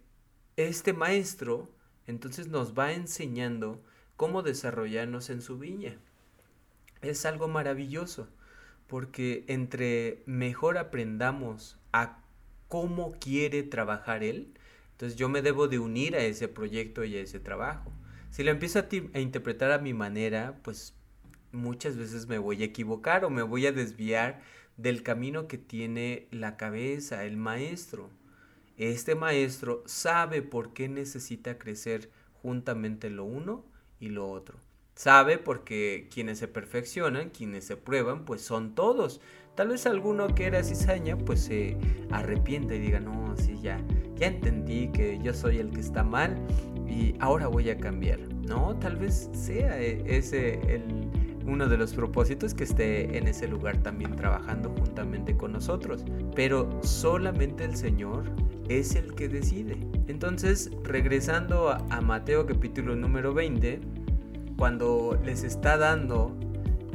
este 0.56 0.92
maestro 0.92 1.70
entonces 2.06 2.48
nos 2.48 2.76
va 2.78 2.92
enseñando 2.92 3.82
cómo 4.16 4.42
desarrollarnos 4.42 5.30
en 5.30 5.40
su 5.40 5.58
viña. 5.58 5.98
Es 7.02 7.26
algo 7.26 7.48
maravilloso, 7.48 8.28
porque 8.86 9.44
entre 9.48 10.22
mejor 10.26 10.78
aprendamos 10.78 11.78
a 11.92 12.22
cómo 12.68 13.12
quiere 13.18 13.62
trabajar 13.62 14.22
él, 14.22 14.54
entonces 14.92 15.18
yo 15.18 15.28
me 15.28 15.42
debo 15.42 15.68
de 15.68 15.78
unir 15.78 16.16
a 16.16 16.22
ese 16.22 16.48
proyecto 16.48 17.04
y 17.04 17.16
a 17.16 17.20
ese 17.20 17.40
trabajo. 17.40 17.92
Si 18.30 18.42
lo 18.42 18.50
empiezo 18.50 18.80
a, 18.80 19.18
interpretar 19.18 19.70
a 19.72 19.78
mi 19.78 19.94
manera, 19.94 20.58
pues 20.62 20.94
muchas 21.54 21.96
veces 21.96 22.26
me 22.26 22.38
voy 22.38 22.62
a 22.62 22.66
equivocar 22.66 23.24
o 23.24 23.30
me 23.30 23.42
voy 23.42 23.66
a 23.66 23.72
desviar 23.72 24.42
del 24.76 25.02
camino 25.02 25.46
que 25.46 25.58
tiene 25.58 26.26
la 26.30 26.56
cabeza, 26.56 27.24
el 27.24 27.36
maestro. 27.36 28.10
Este 28.76 29.14
maestro 29.14 29.82
sabe 29.86 30.42
por 30.42 30.72
qué 30.72 30.88
necesita 30.88 31.58
crecer 31.58 32.10
juntamente 32.42 33.08
lo 33.08 33.24
uno 33.24 33.64
y 34.00 34.08
lo 34.08 34.28
otro. 34.28 34.58
Sabe 34.96 35.38
porque 35.38 36.08
quienes 36.12 36.38
se 36.38 36.46
perfeccionan, 36.48 37.30
quienes 37.30 37.64
se 37.64 37.76
prueban, 37.76 38.24
pues 38.24 38.42
son 38.42 38.74
todos. 38.74 39.20
Tal 39.56 39.68
vez 39.68 39.86
alguno 39.86 40.34
que 40.34 40.46
era 40.46 40.62
cizaña, 40.62 41.16
pues 41.16 41.40
se 41.44 41.76
arrepiente 42.10 42.76
y 42.76 42.80
diga, 42.80 43.00
no, 43.00 43.36
sí, 43.36 43.58
ya, 43.60 43.80
ya 44.16 44.26
entendí 44.28 44.90
que 44.92 45.20
yo 45.22 45.32
soy 45.34 45.58
el 45.58 45.70
que 45.70 45.80
está 45.80 46.04
mal 46.04 46.36
y 46.88 47.14
ahora 47.20 47.48
voy 47.48 47.70
a 47.70 47.78
cambiar. 47.78 48.20
No, 48.46 48.76
tal 48.78 48.96
vez 48.96 49.30
sea 49.32 49.80
e, 49.80 50.02
ese 50.06 50.60
el, 50.72 51.10
uno 51.46 51.68
de 51.68 51.76
los 51.76 51.92
propósitos 51.92 52.54
que 52.54 52.64
esté 52.64 53.18
en 53.18 53.28
ese 53.28 53.48
lugar 53.48 53.78
también 53.78 54.16
trabajando 54.16 54.70
juntamente 54.70 55.36
con 55.36 55.52
nosotros. 55.52 56.04
Pero 56.34 56.80
solamente 56.82 57.64
el 57.64 57.76
Señor 57.76 58.24
es 58.68 58.94
el 58.94 59.14
que 59.14 59.28
decide. 59.28 59.76
Entonces, 60.08 60.70
regresando 60.82 61.70
a, 61.70 62.00
Mateo 62.00 62.46
capítulo 62.46 62.96
número 62.96 63.34
20, 63.34 63.80
cuando 64.56 65.18
les 65.24 65.42
está 65.42 65.76
dando 65.76 66.36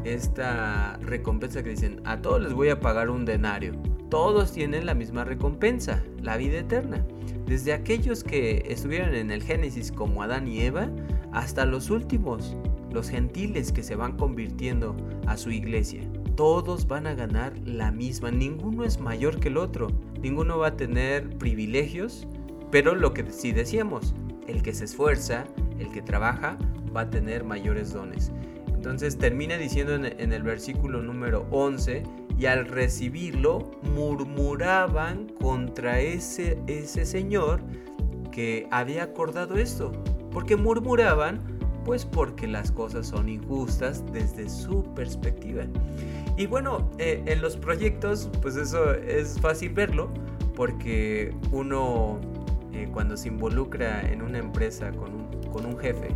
esta 0.03 0.97
recompensa 1.01 1.63
que 1.63 1.71
dicen, 1.71 2.01
a 2.05 2.21
todos 2.21 2.41
les 2.41 2.53
voy 2.53 2.69
a 2.69 2.79
pagar 2.79 3.09
un 3.09 3.25
denario. 3.25 3.73
Todos 4.09 4.51
tienen 4.51 4.85
la 4.85 4.95
misma 4.95 5.23
recompensa, 5.23 6.03
la 6.21 6.37
vida 6.37 6.59
eterna. 6.59 7.05
Desde 7.45 7.73
aquellos 7.73 8.23
que 8.23 8.63
estuvieron 8.67 9.13
en 9.15 9.31
el 9.31 9.43
Génesis 9.43 9.91
como 9.91 10.23
Adán 10.23 10.47
y 10.47 10.61
Eva, 10.61 10.89
hasta 11.31 11.65
los 11.65 11.89
últimos, 11.89 12.55
los 12.91 13.09
gentiles 13.09 13.71
que 13.71 13.83
se 13.83 13.95
van 13.95 14.17
convirtiendo 14.17 14.95
a 15.27 15.37
su 15.37 15.51
iglesia. 15.51 16.01
Todos 16.35 16.87
van 16.87 17.07
a 17.07 17.15
ganar 17.15 17.53
la 17.65 17.91
misma, 17.91 18.31
ninguno 18.31 18.83
es 18.83 18.99
mayor 18.99 19.39
que 19.39 19.49
el 19.49 19.57
otro, 19.57 19.87
ninguno 20.21 20.57
va 20.57 20.67
a 20.67 20.77
tener 20.77 21.29
privilegios, 21.37 22.27
pero 22.71 22.95
lo 22.95 23.13
que 23.13 23.29
sí 23.31 23.51
decíamos, 23.51 24.13
el 24.47 24.61
que 24.61 24.73
se 24.73 24.85
esfuerza, 24.85 25.45
el 25.79 25.91
que 25.91 26.01
trabaja, 26.01 26.57
va 26.95 27.01
a 27.01 27.09
tener 27.09 27.43
mayores 27.43 27.93
dones. 27.93 28.31
Entonces 28.67 29.17
termina 29.17 29.57
diciendo 29.57 29.95
en, 29.95 30.31
el 30.33 30.43
versículo 30.43 31.01
número 31.01 31.45
11, 31.51 32.03
y 32.39 32.45
al 32.45 32.67
recibirlo 32.67 33.69
murmuraban 33.93 35.27
contra 35.41 35.99
ese, 35.99 36.57
ese 36.67 37.05
señor 37.05 37.59
que 38.31 38.65
había 38.71 39.03
acordado 39.03 39.55
esto. 39.55 39.91
¿Por 40.31 40.45
qué 40.45 40.55
murmuraban? 40.55 41.58
Pues 41.89 42.05
porque 42.05 42.45
las 42.45 42.71
cosas 42.71 43.07
son 43.07 43.29
injustas 43.29 44.03
desde 44.13 44.47
su 44.47 44.83
perspectiva. 44.93 45.63
Y 46.37 46.45
bueno, 46.45 46.87
eh, 46.99 47.23
en 47.25 47.41
los 47.41 47.57
proyectos, 47.57 48.29
pues 48.43 48.57
eso 48.57 48.93
es 48.93 49.39
fácil 49.41 49.71
verlo, 49.73 50.11
porque 50.55 51.33
uno 51.51 52.21
eh, 52.73 52.87
cuando 52.93 53.17
se 53.17 53.29
involucra 53.29 54.07
en 54.07 54.21
una 54.21 54.37
empresa 54.37 54.91
con 54.91 55.15
un, 55.15 55.43
con 55.51 55.65
un 55.65 55.79
jefe, 55.79 56.09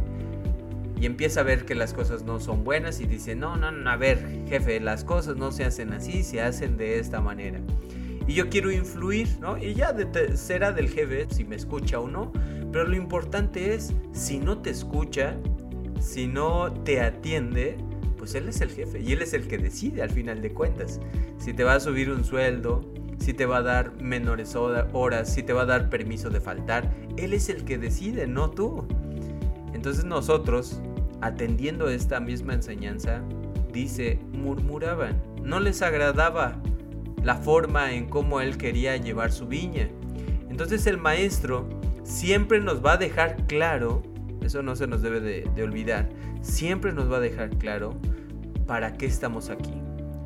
y 1.01 1.07
empieza 1.07 1.39
a 1.39 1.43
ver 1.43 1.65
que 1.65 1.73
las 1.73 1.91
cosas 1.91 2.21
no 2.21 2.39
son 2.39 2.63
buenas 2.63 2.99
y 2.99 3.07
dice, 3.07 3.33
no, 3.33 3.57
no, 3.57 3.71
no, 3.71 3.89
a 3.89 3.97
ver, 3.97 4.45
jefe, 4.47 4.79
las 4.79 5.03
cosas 5.03 5.37
no 5.37 5.51
se 5.51 5.63
hacen 5.63 5.91
así, 5.91 6.21
se 6.21 6.39
hacen 6.39 6.77
de 6.77 6.99
esta 6.99 7.19
manera. 7.19 7.59
Y 8.27 8.35
yo 8.35 8.47
quiero 8.47 8.71
influir, 8.71 9.27
¿no? 9.41 9.57
Y 9.57 9.73
ya 9.73 9.95
será 10.35 10.71
del 10.71 10.89
jefe 10.91 11.25
si 11.31 11.43
me 11.45 11.55
escucha 11.55 11.99
o 11.99 12.07
no, 12.07 12.31
pero 12.71 12.85
lo 12.85 12.95
importante 12.95 13.73
es, 13.73 13.91
si 14.11 14.37
no 14.37 14.59
te 14.59 14.69
escucha, 14.69 15.35
si 16.03 16.27
no 16.27 16.71
te 16.71 17.01
atiende, 17.01 17.77
pues 18.17 18.35
él 18.35 18.49
es 18.49 18.61
el 18.61 18.69
jefe 18.69 18.99
y 18.99 19.13
él 19.13 19.21
es 19.21 19.33
el 19.33 19.47
que 19.47 19.57
decide 19.57 20.01
al 20.01 20.09
final 20.09 20.41
de 20.41 20.53
cuentas. 20.53 20.99
Si 21.37 21.53
te 21.53 21.63
va 21.63 21.75
a 21.75 21.79
subir 21.79 22.11
un 22.11 22.23
sueldo, 22.23 22.81
si 23.19 23.33
te 23.33 23.45
va 23.45 23.57
a 23.57 23.61
dar 23.61 23.93
menores 24.01 24.55
horas, 24.55 25.33
si 25.33 25.43
te 25.43 25.53
va 25.53 25.61
a 25.61 25.65
dar 25.65 25.89
permiso 25.89 26.29
de 26.29 26.41
faltar, 26.41 26.93
él 27.17 27.33
es 27.33 27.49
el 27.49 27.63
que 27.63 27.77
decide, 27.77 28.27
no 28.27 28.51
tú. 28.51 28.85
Entonces 29.73 30.03
nosotros 30.03 30.81
atendiendo 31.21 31.89
esta 31.89 32.19
misma 32.19 32.53
enseñanza, 32.53 33.21
dice, 33.71 34.19
murmuraban, 34.33 35.21
no 35.41 35.61
les 35.61 35.81
agradaba 35.81 36.61
la 37.23 37.35
forma 37.35 37.93
en 37.93 38.09
cómo 38.09 38.41
él 38.41 38.57
quería 38.57 38.97
llevar 38.97 39.31
su 39.31 39.47
viña. 39.47 39.89
Entonces 40.49 40.85
el 40.85 40.97
maestro 40.97 41.67
siempre 42.03 42.59
nos 42.59 42.85
va 42.85 42.93
a 42.93 42.97
dejar 42.97 43.47
claro, 43.47 44.03
eso 44.43 44.63
no 44.63 44.75
se 44.75 44.87
nos 44.87 45.01
debe 45.01 45.19
de, 45.19 45.63
olvidar, 45.63 46.09
siempre 46.41 46.93
nos 46.93 47.11
va 47.11 47.17
a 47.17 47.21
dejar 47.21 47.57
claro 47.57 47.99
para 48.67 48.93
qué 48.93 49.05
estamos 49.05 49.49
aquí. 49.49 49.73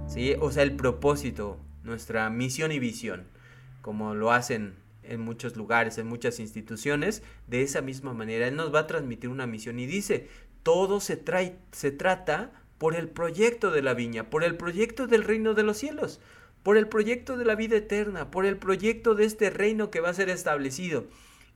¿sí? 0.08 0.36
O 0.40 0.52
sea, 0.52 0.64
el 0.64 0.76
propósito, 0.76 1.58
nuestra 1.84 2.30
misión 2.30 2.72
y 2.72 2.80
visión, 2.80 3.24
como 3.82 4.16
lo 4.16 4.32
hacen 4.32 4.76
en 5.04 5.22
muchos 5.22 5.56
lugares, 5.56 5.98
en 5.98 6.08
muchas 6.08 6.40
instituciones, 6.40 7.24
de 7.48 7.62
esa 7.62 7.82
misma 7.82 8.14
manera 8.14 8.48
Él 8.48 8.56
nos 8.56 8.74
va 8.74 8.82
a 8.82 8.88
transmitir 8.88 9.30
una 9.30 9.48
misión 9.48 9.80
y 9.80 9.86
dice, 9.86 10.28
todo 10.64 11.00
se, 11.00 11.16
trae, 11.18 11.58
se 11.72 11.92
trata 11.92 12.52
por 12.78 12.96
el 12.96 13.08
proyecto 13.10 13.72
de 13.72 13.82
la 13.82 13.94
viña, 13.94 14.30
por 14.30 14.44
el 14.44 14.58
proyecto 14.58 15.08
del 15.08 15.24
reino 15.24 15.54
de 15.54 15.64
los 15.64 15.78
cielos, 15.78 16.20
por 16.64 16.78
el 16.78 16.88
proyecto 16.88 17.38
de 17.38 17.46
la 17.46 17.56
vida 17.56 17.78
eterna, 17.78 18.30
por 18.30 18.46
el 18.46 18.58
proyecto 18.58 19.16
de 19.16 19.26
este 19.26 19.50
reino 19.50 19.90
que 19.90 20.02
va 20.02 20.10
a 20.10 20.14
ser 20.14 20.30
establecido. 20.30 21.06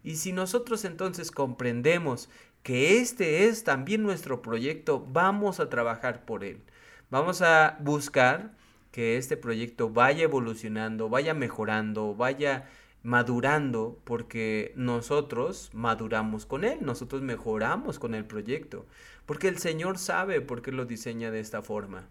Y 0.03 0.15
si 0.15 0.31
nosotros 0.31 0.85
entonces 0.85 1.31
comprendemos 1.31 2.29
que 2.63 2.99
este 2.99 3.47
es 3.47 3.63
también 3.63 4.03
nuestro 4.03 4.41
proyecto, 4.41 5.05
vamos 5.11 5.59
a 5.59 5.69
trabajar 5.69 6.25
por 6.25 6.43
él. 6.43 6.61
Vamos 7.09 7.41
a 7.41 7.77
buscar 7.81 8.51
que 8.91 9.17
este 9.17 9.37
proyecto 9.37 9.89
vaya 9.89 10.23
evolucionando, 10.23 11.09
vaya 11.09 11.33
mejorando, 11.33 12.15
vaya 12.15 12.69
madurando 13.03 13.99
porque 14.03 14.73
nosotros 14.75 15.71
maduramos 15.73 16.45
con 16.45 16.63
él, 16.63 16.79
nosotros 16.81 17.21
mejoramos 17.21 17.99
con 17.99 18.13
el 18.13 18.25
proyecto, 18.25 18.85
porque 19.25 19.47
el 19.47 19.57
Señor 19.57 19.97
sabe 19.97 20.41
por 20.41 20.61
qué 20.61 20.71
lo 20.71 20.85
diseña 20.85 21.31
de 21.31 21.39
esta 21.39 21.61
forma. 21.61 22.07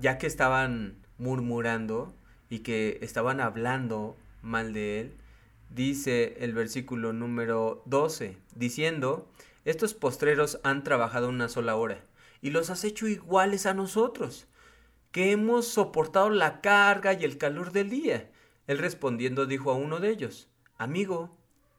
Ya 0.00 0.18
que 0.18 0.26
estaban 0.26 0.96
murmurando 1.18 2.14
y 2.48 2.60
que 2.60 2.98
estaban 3.02 3.40
hablando 3.40 4.16
mal 4.42 4.72
de 4.72 5.00
él, 5.00 5.14
dice 5.68 6.36
el 6.40 6.54
versículo 6.54 7.12
número 7.12 7.82
12, 7.86 8.36
diciendo, 8.56 9.28
estos 9.64 9.94
postreros 9.94 10.60
han 10.62 10.84
trabajado 10.84 11.28
una 11.28 11.48
sola 11.48 11.76
hora 11.76 12.04
y 12.40 12.50
los 12.50 12.70
has 12.70 12.84
hecho 12.84 13.06
iguales 13.06 13.66
a 13.66 13.74
nosotros, 13.74 14.46
que 15.12 15.32
hemos 15.32 15.66
soportado 15.66 16.30
la 16.30 16.60
carga 16.60 17.12
y 17.12 17.24
el 17.24 17.38
calor 17.38 17.72
del 17.72 17.90
día 17.90 18.30
él 18.70 18.78
respondiendo 18.78 19.46
dijo 19.46 19.72
a 19.72 19.74
uno 19.74 19.98
de 19.98 20.10
ellos, 20.10 20.48
Amigo, 20.78 21.36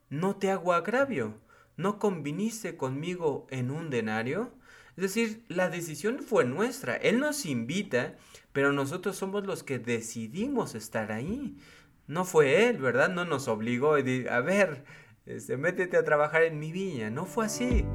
no 0.09 0.35
te 0.35 0.51
hago 0.51 0.73
agravio, 0.73 1.39
¿no 1.77 1.99
conviniste 1.99 2.75
conmigo 2.75 3.47
en 3.49 3.71
un 3.71 3.89
denario? 3.89 4.51
Es 4.97 5.03
decir, 5.03 5.45
la 5.47 5.69
decisión 5.69 6.19
fue 6.19 6.43
nuestra. 6.43 6.97
Él 6.97 7.21
nos 7.21 7.45
invita, 7.45 8.17
pero 8.51 8.73
nosotros 8.73 9.15
somos 9.15 9.45
los 9.45 9.63
que 9.63 9.79
decidimos 9.79 10.75
estar 10.75 11.13
ahí. 11.13 11.57
No 12.07 12.25
fue 12.25 12.67
él, 12.67 12.79
¿verdad? 12.79 13.07
No 13.07 13.23
nos 13.23 13.47
obligó 13.47 13.93
a 13.93 14.41
ver, 14.41 14.83
este, 15.25 15.57
métete 15.57 15.97
a 15.97 16.03
trabajar 16.03 16.43
en 16.43 16.59
mi 16.59 16.71
viña. 16.71 17.09
No 17.09 17.25
fue 17.25 17.45
así, 17.45 17.85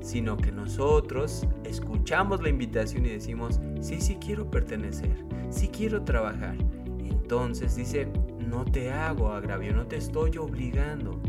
sino 0.00 0.36
que 0.36 0.52
nosotros 0.52 1.46
escuchamos 1.64 2.42
la 2.42 2.48
invitación 2.48 3.06
y 3.06 3.10
decimos, 3.10 3.60
sí, 3.80 4.00
sí 4.00 4.16
quiero 4.16 4.50
pertenecer, 4.50 5.24
sí 5.50 5.68
quiero 5.68 6.02
trabajar. 6.02 6.56
Entonces 6.98 7.74
dice, 7.76 8.08
no 8.38 8.64
te 8.64 8.92
hago 8.92 9.32
agravio, 9.32 9.74
no 9.74 9.86
te 9.86 9.96
estoy 9.96 10.36
obligando. 10.38 11.20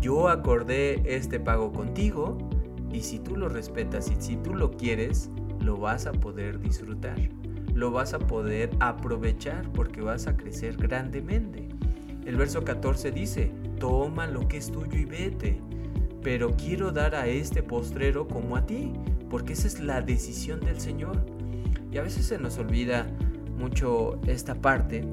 Yo 0.00 0.28
acordé 0.28 1.02
este 1.04 1.40
pago 1.40 1.72
contigo 1.72 2.38
y 2.92 3.00
si 3.00 3.18
tú 3.18 3.36
lo 3.36 3.48
respetas 3.48 4.10
y 4.10 4.20
si 4.20 4.36
tú 4.36 4.54
lo 4.54 4.70
quieres, 4.70 5.30
lo 5.60 5.76
vas 5.76 6.06
a 6.06 6.12
poder 6.12 6.60
disfrutar. 6.60 7.18
Lo 7.74 7.90
vas 7.90 8.12
a 8.12 8.18
poder 8.18 8.70
aprovechar 8.80 9.70
porque 9.72 10.02
vas 10.02 10.26
a 10.26 10.36
crecer 10.36 10.76
grandemente. 10.76 11.68
El 12.26 12.36
verso 12.36 12.64
14 12.64 13.10
dice, 13.10 13.50
toma 13.78 14.26
lo 14.26 14.46
que 14.48 14.58
es 14.58 14.70
tuyo 14.70 14.98
y 14.98 15.04
vete. 15.04 15.60
Pero 16.22 16.56
quiero 16.56 16.92
dar 16.92 17.14
a 17.14 17.26
este 17.26 17.62
postrero 17.62 18.28
como 18.28 18.56
a 18.56 18.64
ti, 18.64 18.92
porque 19.28 19.54
esa 19.54 19.66
es 19.66 19.80
la 19.80 20.00
decisión 20.00 20.60
del 20.60 20.80
Señor. 20.80 21.24
Y 21.90 21.98
a 21.98 22.02
veces 22.02 22.26
se 22.26 22.38
nos 22.38 22.58
olvida 22.58 23.06
mucho 23.56 24.20
esta 24.26 24.54
parte 24.54 25.04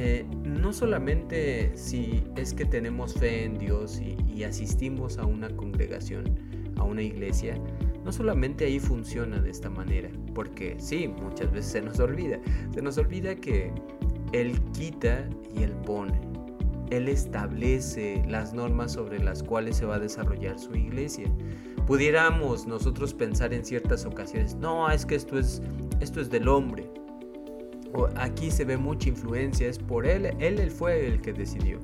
eh, 0.00 0.24
no 0.44 0.72
solamente 0.72 1.72
si 1.74 2.22
es 2.36 2.54
que 2.54 2.64
tenemos 2.64 3.14
fe 3.14 3.42
en 3.42 3.58
Dios 3.58 4.00
y, 4.00 4.44
asistimos 4.44 5.18
a 5.18 5.26
una 5.26 5.50
congregación, 5.50 6.38
a 6.76 6.84
una 6.84 7.02
iglesia, 7.02 7.60
no 8.04 8.12
solamente 8.12 8.66
ahí 8.66 8.78
funciona 8.78 9.40
de 9.40 9.50
esta 9.50 9.68
manera, 9.68 10.08
porque 10.32 10.76
sí, 10.78 11.08
muchas 11.08 11.50
veces 11.50 11.72
se 11.72 11.82
nos 11.82 11.98
olvida, 11.98 12.38
se 12.72 12.80
nos 12.80 12.96
olvida 12.98 13.34
que 13.34 13.72
Él 14.30 14.56
quita 14.70 15.28
y 15.52 15.64
Él 15.64 15.72
pone, 15.84 16.20
Él 16.90 17.08
establece 17.08 18.22
las 18.28 18.52
normas 18.54 18.92
sobre 18.92 19.18
las 19.18 19.42
cuales 19.42 19.76
se 19.76 19.86
va 19.86 19.96
a 19.96 19.98
desarrollar 19.98 20.58
su 20.58 20.74
iglesia. 20.74 21.26
Pudiéramos 21.86 22.66
nosotros 22.66 23.14
pensar 23.14 23.52
en 23.54 23.64
ciertas 23.64 24.04
ocasiones, 24.04 24.54
no, 24.56 24.90
es 24.90 25.06
que 25.06 25.14
esto 25.14 25.38
es, 25.38 25.62
esto 26.00 26.20
es 26.20 26.28
del 26.28 26.48
hombre, 26.48 26.90
aquí 28.16 28.50
se 28.50 28.64
ve 28.64 28.76
mucha 28.76 29.08
influencia, 29.08 29.68
es 29.68 29.78
por 29.78 30.06
él, 30.06 30.26
él 30.38 30.70
fue 30.70 31.06
el 31.06 31.20
que 31.20 31.32
decidió. 31.32 31.78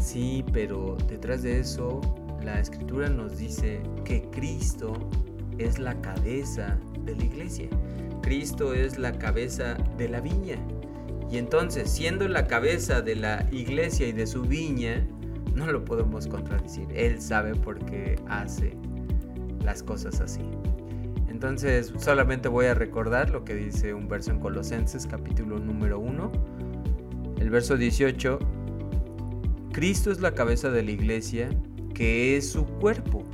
Sí, 0.00 0.44
pero 0.52 0.96
detrás 1.08 1.42
de 1.42 1.60
eso 1.60 2.00
la 2.42 2.58
escritura 2.58 3.08
nos 3.08 3.36
dice 3.36 3.82
que 4.04 4.22
Cristo 4.30 4.94
es 5.58 5.78
la 5.78 6.00
cabeza 6.00 6.78
de 7.04 7.16
la 7.16 7.24
iglesia. 7.24 7.68
Cristo 8.22 8.72
es 8.72 8.98
la 8.98 9.12
cabeza 9.18 9.74
de 9.98 10.08
la 10.08 10.20
viña. 10.20 10.56
Y 11.30 11.38
entonces, 11.38 11.88
siendo 11.90 12.26
la 12.28 12.46
cabeza 12.46 13.02
de 13.02 13.14
la 13.16 13.46
iglesia 13.52 14.08
y 14.08 14.12
de 14.12 14.26
su 14.26 14.42
viña, 14.42 15.06
no 15.54 15.70
lo 15.70 15.84
podemos 15.84 16.26
contradecir. 16.26 16.88
Él 16.94 17.20
sabe 17.20 17.54
por 17.54 17.78
qué 17.84 18.18
hace 18.28 18.74
las 19.64 19.82
cosas 19.82 20.20
así. 20.20 20.40
Entonces 21.28 21.92
solamente 21.98 22.48
voy 22.48 22.66
a 22.66 22.74
recordar 22.74 23.30
lo 23.30 23.44
que 23.44 23.54
dice 23.54 23.94
un 23.94 24.08
verso 24.08 24.30
en 24.30 24.40
Colosenses 24.40 25.06
capítulo 25.06 25.58
número 25.58 25.98
1. 25.98 26.32
El 27.40 27.50
verso 27.50 27.76
18. 27.76 28.38
Cristo 29.72 30.10
es 30.10 30.20
la 30.20 30.34
cabeza 30.34 30.70
de 30.70 30.82
la 30.82 30.90
iglesia, 30.90 31.48
que 31.94 32.36
es 32.36 32.50
su 32.50 32.66
cuerpo. 32.66 33.24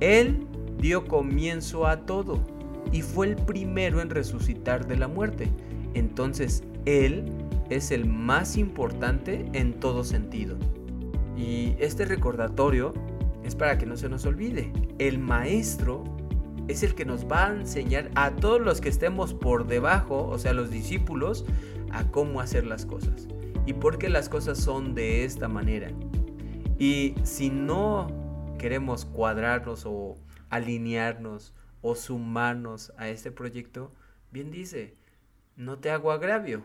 Él 0.00 0.46
dio 0.78 1.06
comienzo 1.06 1.86
a 1.86 2.04
todo 2.06 2.44
y 2.92 3.02
fue 3.02 3.26
el 3.28 3.36
primero 3.36 4.00
en 4.00 4.10
resucitar 4.10 4.86
de 4.86 4.96
la 4.96 5.08
muerte. 5.08 5.48
Entonces 5.94 6.62
Él 6.88 7.26
es 7.68 7.90
el 7.90 8.06
más 8.06 8.56
importante 8.56 9.44
en 9.52 9.78
todo 9.78 10.04
sentido. 10.04 10.56
Y 11.36 11.76
este 11.78 12.06
recordatorio 12.06 12.94
es 13.44 13.54
para 13.54 13.76
que 13.76 13.84
no 13.84 13.98
se 13.98 14.08
nos 14.08 14.24
olvide. 14.24 14.72
El 14.98 15.18
maestro 15.18 16.02
es 16.66 16.82
el 16.82 16.94
que 16.94 17.04
nos 17.04 17.26
va 17.26 17.48
a 17.48 17.54
enseñar 17.54 18.10
a 18.14 18.30
todos 18.30 18.62
los 18.62 18.80
que 18.80 18.88
estemos 18.88 19.34
por 19.34 19.66
debajo, 19.66 20.26
o 20.28 20.38
sea, 20.38 20.54
los 20.54 20.70
discípulos, 20.70 21.44
a 21.90 22.04
cómo 22.10 22.40
hacer 22.40 22.64
las 22.64 22.86
cosas 22.86 23.28
y 23.66 23.74
por 23.74 23.98
qué 23.98 24.08
las 24.08 24.30
cosas 24.30 24.56
son 24.56 24.94
de 24.94 25.24
esta 25.24 25.46
manera. 25.46 25.90
Y 26.78 27.16
si 27.22 27.50
no 27.50 28.06
queremos 28.58 29.04
cuadrarnos 29.04 29.84
o 29.84 30.16
alinearnos 30.48 31.52
o 31.82 31.94
sumarnos 31.94 32.94
a 32.96 33.10
este 33.10 33.30
proyecto, 33.30 33.92
bien 34.30 34.50
dice, 34.50 34.96
no 35.54 35.78
te 35.78 35.90
hago 35.90 36.12
agravio, 36.12 36.62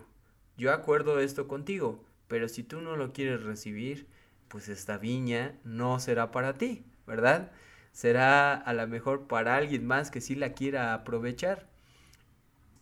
yo 0.58 0.72
acuerdo 0.72 1.20
esto 1.20 1.48
contigo, 1.48 2.04
pero 2.28 2.48
si 2.48 2.64
tú 2.64 2.82
no 2.82 2.96
lo 2.96 3.14
quieres 3.14 3.44
recibir, 3.44 4.08
pues 4.48 4.70
esta 4.70 4.98
viña 4.98 5.58
no 5.64 6.00
será 6.00 6.32
para 6.32 6.54
ti, 6.54 6.84
¿verdad? 7.08 7.52
será 7.94 8.56
a 8.56 8.74
lo 8.74 8.86
mejor 8.88 9.28
para 9.28 9.56
alguien 9.56 9.86
más 9.86 10.12
que 10.12 10.20
sí 10.20 10.36
la 10.36 10.54
quiera 10.54 10.94
aprovechar. 10.94 11.70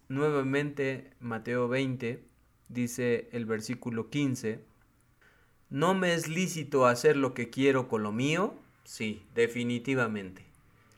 Nuevamente, 0.08 1.12
Mateo 1.20 1.68
20, 1.68 2.24
dice 2.70 3.30
el 3.34 3.46
versículo 3.46 4.10
15, 4.10 4.64
¿no 5.70 5.94
me 5.94 6.14
es 6.14 6.28
lícito 6.28 6.88
hacer 6.88 7.18
lo 7.18 7.34
que 7.34 7.50
quiero 7.50 7.88
con 7.88 8.04
lo 8.04 8.12
mío? 8.12 8.56
Sí, 8.84 9.24
definitivamente. 9.36 10.46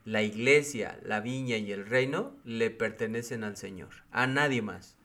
La 0.05 0.21
iglesia, 0.21 0.99
la 1.03 1.19
viña 1.19 1.57
y 1.57 1.71
el 1.71 1.85
reino 1.85 2.35
le 2.43 2.69
pertenecen 2.69 3.43
al 3.43 3.57
Señor, 3.57 3.89
a 4.11 4.27
nadie 4.27 4.61
más. 4.61 4.95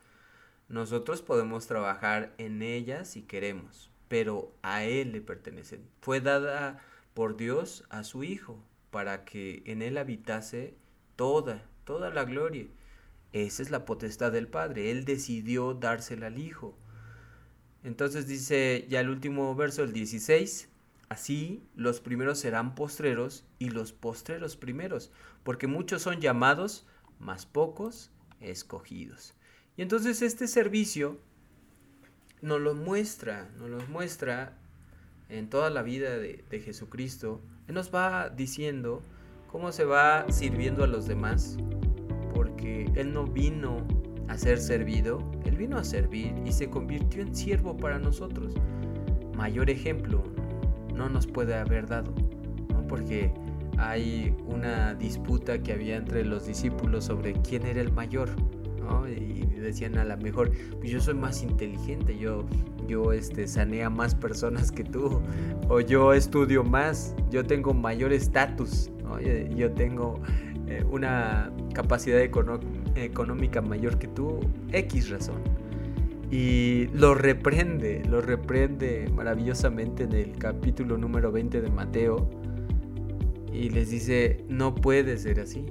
Nosotros 0.69 1.23
podemos 1.23 1.67
trabajar 1.67 2.35
en 2.37 2.61
ella 2.61 3.07
si 3.07 3.23
queremos, 3.23 3.91
pero 4.09 4.53
a 4.63 4.85
Él 4.85 5.13
le 5.13 5.23
pertenecen. 5.23 5.89
Fue 6.01 6.21
dada 6.21 6.79
por 7.15 7.39
Dios 7.39 7.85
a 7.89 8.05
su 8.05 8.23
Hijo 8.23 8.63
para 8.91 9.25
que 9.25 9.63
en 9.65 9.81
Él 9.81 9.97
habitase 9.97 10.75
toda, 11.17 11.65
toda 11.85 12.11
la 12.11 12.25
gloria. 12.25 12.67
Esa 13.33 13.63
es 13.63 13.71
la 13.71 13.87
potestad 13.87 14.31
del 14.31 14.47
Padre. 14.47 14.91
Él 14.91 15.07
decidió 15.07 15.73
dársela 15.73 16.27
al 16.27 16.39
Hijo. 16.39 16.77
Entonces 17.83 18.27
dice 18.27 18.87
ya 18.91 19.01
el 19.01 19.09
último 19.09 19.55
verso, 19.55 19.83
el 19.83 19.95
16, 19.95 20.69
así 21.09 21.63
los 21.77 22.01
primeros 22.01 22.41
serán 22.41 22.75
postreros 22.75 23.47
y 23.59 23.71
los 23.71 23.95
postreros 23.95 24.57
primeros, 24.57 25.13
porque 25.45 25.67
muchos 25.67 26.03
son 26.03 26.21
llamados, 26.21 26.87
mas 27.19 27.47
pocos 27.47 28.11
escogidos. 28.41 29.35
Y 29.79 29.83
entonces 29.83 30.23
este 30.23 30.49
servicio 30.49 31.19
nos 32.43 32.61
lo 32.61 32.75
muestra, 32.75 33.49
nos 33.59 33.71
lo 33.71 33.79
muestra 33.87 34.59
en 35.29 35.49
toda 35.49 35.71
la 35.71 35.83
vida 35.83 36.19
de, 36.19 36.43
Jesucristo. 36.65 37.41
Él 37.69 37.77
nos 37.77 37.95
va 37.95 38.29
diciendo 38.29 39.03
cómo 39.47 39.71
se 39.71 39.85
va 39.85 40.27
sirviendo 40.33 40.83
a 40.83 40.89
los 40.89 41.07
demás, 41.07 41.59
porque 42.35 42.91
Él 42.97 43.13
no 43.13 43.29
vino 43.29 43.87
a 44.27 44.37
ser 44.37 44.59
servido, 44.59 45.31
Él 45.45 45.57
vino 45.57 45.79
a 45.79 45.85
servir 45.85 46.35
y 46.45 46.51
se 46.51 46.69
convirtió 46.69 47.23
en 47.23 47.37
siervo 47.37 47.77
para 47.77 48.01
nosotros. 48.01 48.55
Mayor 49.37 49.71
ejemplo 49.71 50.25
no 50.93 51.09
nos 51.09 51.29
puede 51.29 51.55
haber 51.55 51.87
dado, 51.87 52.13
porque 52.89 53.33
hay 53.77 54.35
una 54.45 54.95
disputa 54.95 55.63
que 55.63 55.73
había 55.73 55.99
entre 55.99 56.25
los 56.25 56.49
discípulos 56.49 57.05
sobre 57.05 57.35
quién 57.43 57.65
era 57.65 57.81
el 57.81 57.93
mayor. 57.93 58.31
Y 59.09 59.45
decían 59.61 59.99
a 59.99 60.05
lo 60.05 60.17
mejor, 60.17 60.51
pues 60.79 60.91
yo 60.91 61.01
soy 61.01 61.15
más 61.15 61.43
inteligente, 61.43 62.19
yo, 62.19 62.45
yo 62.87 63.13
este, 63.13 63.47
sanea 63.47 63.91
más 63.91 64.15
personas 64.15 64.71
que 64.73 64.85
tú, 64.85 65.21
o 65.69 65.81
yo 65.81 66.13
estudio 66.13 66.65
más, 66.65 67.15
yo 67.31 67.45
tengo 67.45 67.75
mayor 67.75 68.13
estatus, 68.13 68.91
yo 69.57 69.73
tengo 69.73 70.21
eh, 70.67 70.85
una 70.91 71.51
capacidad 71.73 72.21
económica 72.21 73.63
mayor 73.63 73.99
que 73.99 74.09
tú, 74.09 74.41
X 74.73 75.11
razón. 75.11 75.43
Y 76.31 76.89
lo 76.89 77.15
reprende, 77.15 78.03
lo 78.05 78.21
reprende 78.21 79.09
maravillosamente 79.15 80.03
en 80.05 80.13
el 80.13 80.33
capítulo 80.37 80.99
número 80.99 81.33
20 81.33 81.63
de 81.63 81.71
Mateo. 81.71 82.29
Y 83.51 83.71
les 83.71 83.91
dice, 83.91 84.45
no 84.49 84.75
puede 84.75 85.17
ser 85.17 85.41
así. 85.41 85.65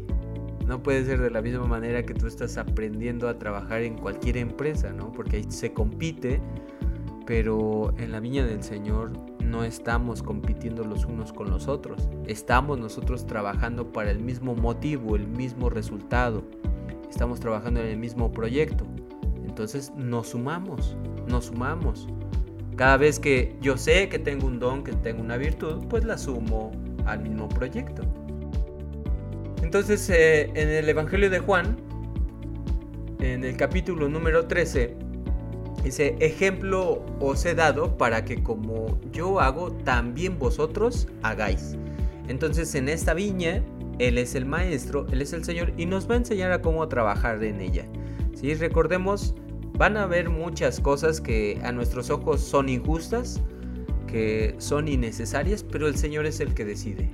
No 0.67 0.84
puede 0.84 1.06
ser 1.06 1.21
de 1.21 1.30
la 1.30 1.41
misma 1.41 1.65
manera 1.65 2.03
que 2.03 2.13
tú 2.13 2.27
estás 2.27 2.58
aprendiendo 2.58 3.30
a 3.30 3.39
trabajar 3.39 3.84
en 3.84 3.97
cualquier 3.97 4.36
empresa, 4.36 4.91
¿no? 4.91 5.13
Porque 5.13 5.38
ahí 5.38 5.45
se 5.47 5.71
compite, 5.71 6.41
pero 7.25 7.93
en 7.97 8.12
la 8.12 8.19
viña 8.19 8.45
del 8.45 8.62
Señor 8.62 9.13
no 9.41 9.63
estamos 9.63 10.21
compitiendo 10.21 10.84
los 10.84 11.06
unos 11.06 11.32
con 11.32 11.49
los 11.49 11.69
otros. 11.69 12.10
Estamos 12.25 12.77
nosotros 12.80 13.25
trabajando 13.25 13.93
para 13.93 14.12
el 14.12 14.19
mismo 14.19 14.56
motivo, 14.56 15.15
el 15.15 15.25
mismo 15.27 15.69
resultado. 15.69 16.43
Estamos 17.10 17.39
trabajando 17.39 17.80
en 17.80 17.88
el 17.88 17.97
mismo 17.97 18.30
proyecto. 18.34 18.86
Entonces 19.45 19.93
nos 19.95 20.30
sumamos, 20.30 20.97
nos 21.27 21.45
sumamos. 21.45 22.10
Cada 22.75 22.97
vez 22.97 23.19
que 23.19 23.56
yo 23.62 23.77
sé 23.77 24.10
que 24.10 24.19
tengo 24.19 24.45
un 24.45 24.60
don, 24.60 24.84
que 24.84 24.91
tengo 24.91 25.21
una 25.21 25.38
virtud, 25.38 25.86
pues 25.89 26.03
la 26.03 26.17
sumo 26.17 26.71
al 27.06 27.23
mismo 27.23 27.47
proyecto. 27.47 28.03
Entonces, 29.67 30.10
eh, 30.10 30.49
en 30.56 30.69
el 30.69 30.88
Evangelio 30.88 31.30
de 31.30 31.39
Juan, 31.39 31.75
en 33.19 33.43
el 33.43 33.58
capítulo 33.58 34.08
número 34.08 34.47
13, 34.47 34.95
dice, 35.84 36.15
ejemplo 36.21 37.06
os 37.19 37.45
he 37.45 37.53
dado 37.53 37.97
para 37.97 38.23
que 38.23 38.41
como 38.41 38.97
yo 39.12 39.41
hago, 39.41 39.73
también 39.73 40.39
vosotros 40.39 41.10
hagáis. 41.21 41.75
Entonces, 42.30 42.75
en 42.75 42.88
esta 42.88 43.13
viña, 43.13 43.62
Él 43.99 44.17
es 44.17 44.36
el 44.36 44.45
maestro, 44.45 45.06
Él 45.12 45.21
es 45.21 45.34
el 45.34 45.43
Señor 45.43 45.73
y 45.75 45.86
nos 45.86 46.10
va 46.10 46.13
a 46.13 46.19
enseñar 46.19 46.53
a 46.53 46.62
cómo 46.62 46.88
trabajar 46.88 47.43
en 47.43 47.60
ella. 47.60 47.86
¿Sí? 48.36 48.53
Recordemos, 48.53 49.36
van 49.73 49.97
a 49.97 50.03
haber 50.03 50.30
muchas 50.30 50.80
cosas 50.80 51.19
que 51.19 51.60
a 51.62 51.73
nuestros 51.73 52.10
ojos 52.10 52.39
son 52.39 52.69
injustas, 52.69 53.41
que 54.08 54.56
son 54.60 54.88
innecesarias, 54.88 55.62
pero 55.62 55.89
el 55.89 55.97
Señor 55.97 56.25
es 56.25 56.39
el 56.39 56.53
que 56.53 56.63
decide. 56.63 57.10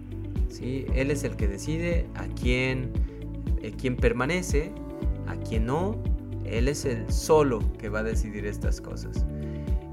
Él 0.61 1.11
es 1.11 1.23
el 1.23 1.35
que 1.35 1.47
decide 1.47 2.07
a 2.15 2.25
quién, 2.27 2.91
eh, 3.61 3.73
quién 3.77 3.95
permanece, 3.95 4.71
a 5.27 5.35
quién 5.35 5.65
no. 5.65 6.01
Él 6.45 6.67
es 6.67 6.85
el 6.85 7.11
solo 7.11 7.59
que 7.77 7.89
va 7.89 7.99
a 7.99 8.03
decidir 8.03 8.45
estas 8.45 8.81
cosas. 8.81 9.25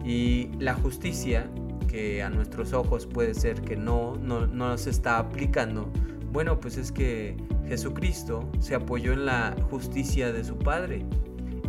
Y 0.05 0.51
la 0.59 0.75
justicia, 0.75 1.51
que 1.89 2.23
a 2.23 2.31
nuestros 2.31 2.73
ojos 2.73 3.07
puede 3.07 3.35
ser 3.35 3.61
que 3.63 3.77
no, 3.77 4.17
no, 4.17 4.47
no 4.47 4.77
se 4.79 4.91
está 4.91 5.19
aplicando, 5.19 5.91
bueno, 6.33 6.61
pues 6.61 6.77
es 6.77 6.93
que 6.93 7.37
Jesucristo 7.67 8.49
se 8.61 8.75
apoyó 8.75 9.13
en 9.13 9.27
la 9.27 9.57
justicia 9.71 10.33
de 10.33 10.45
su 10.45 10.57
Padre. 10.57 11.05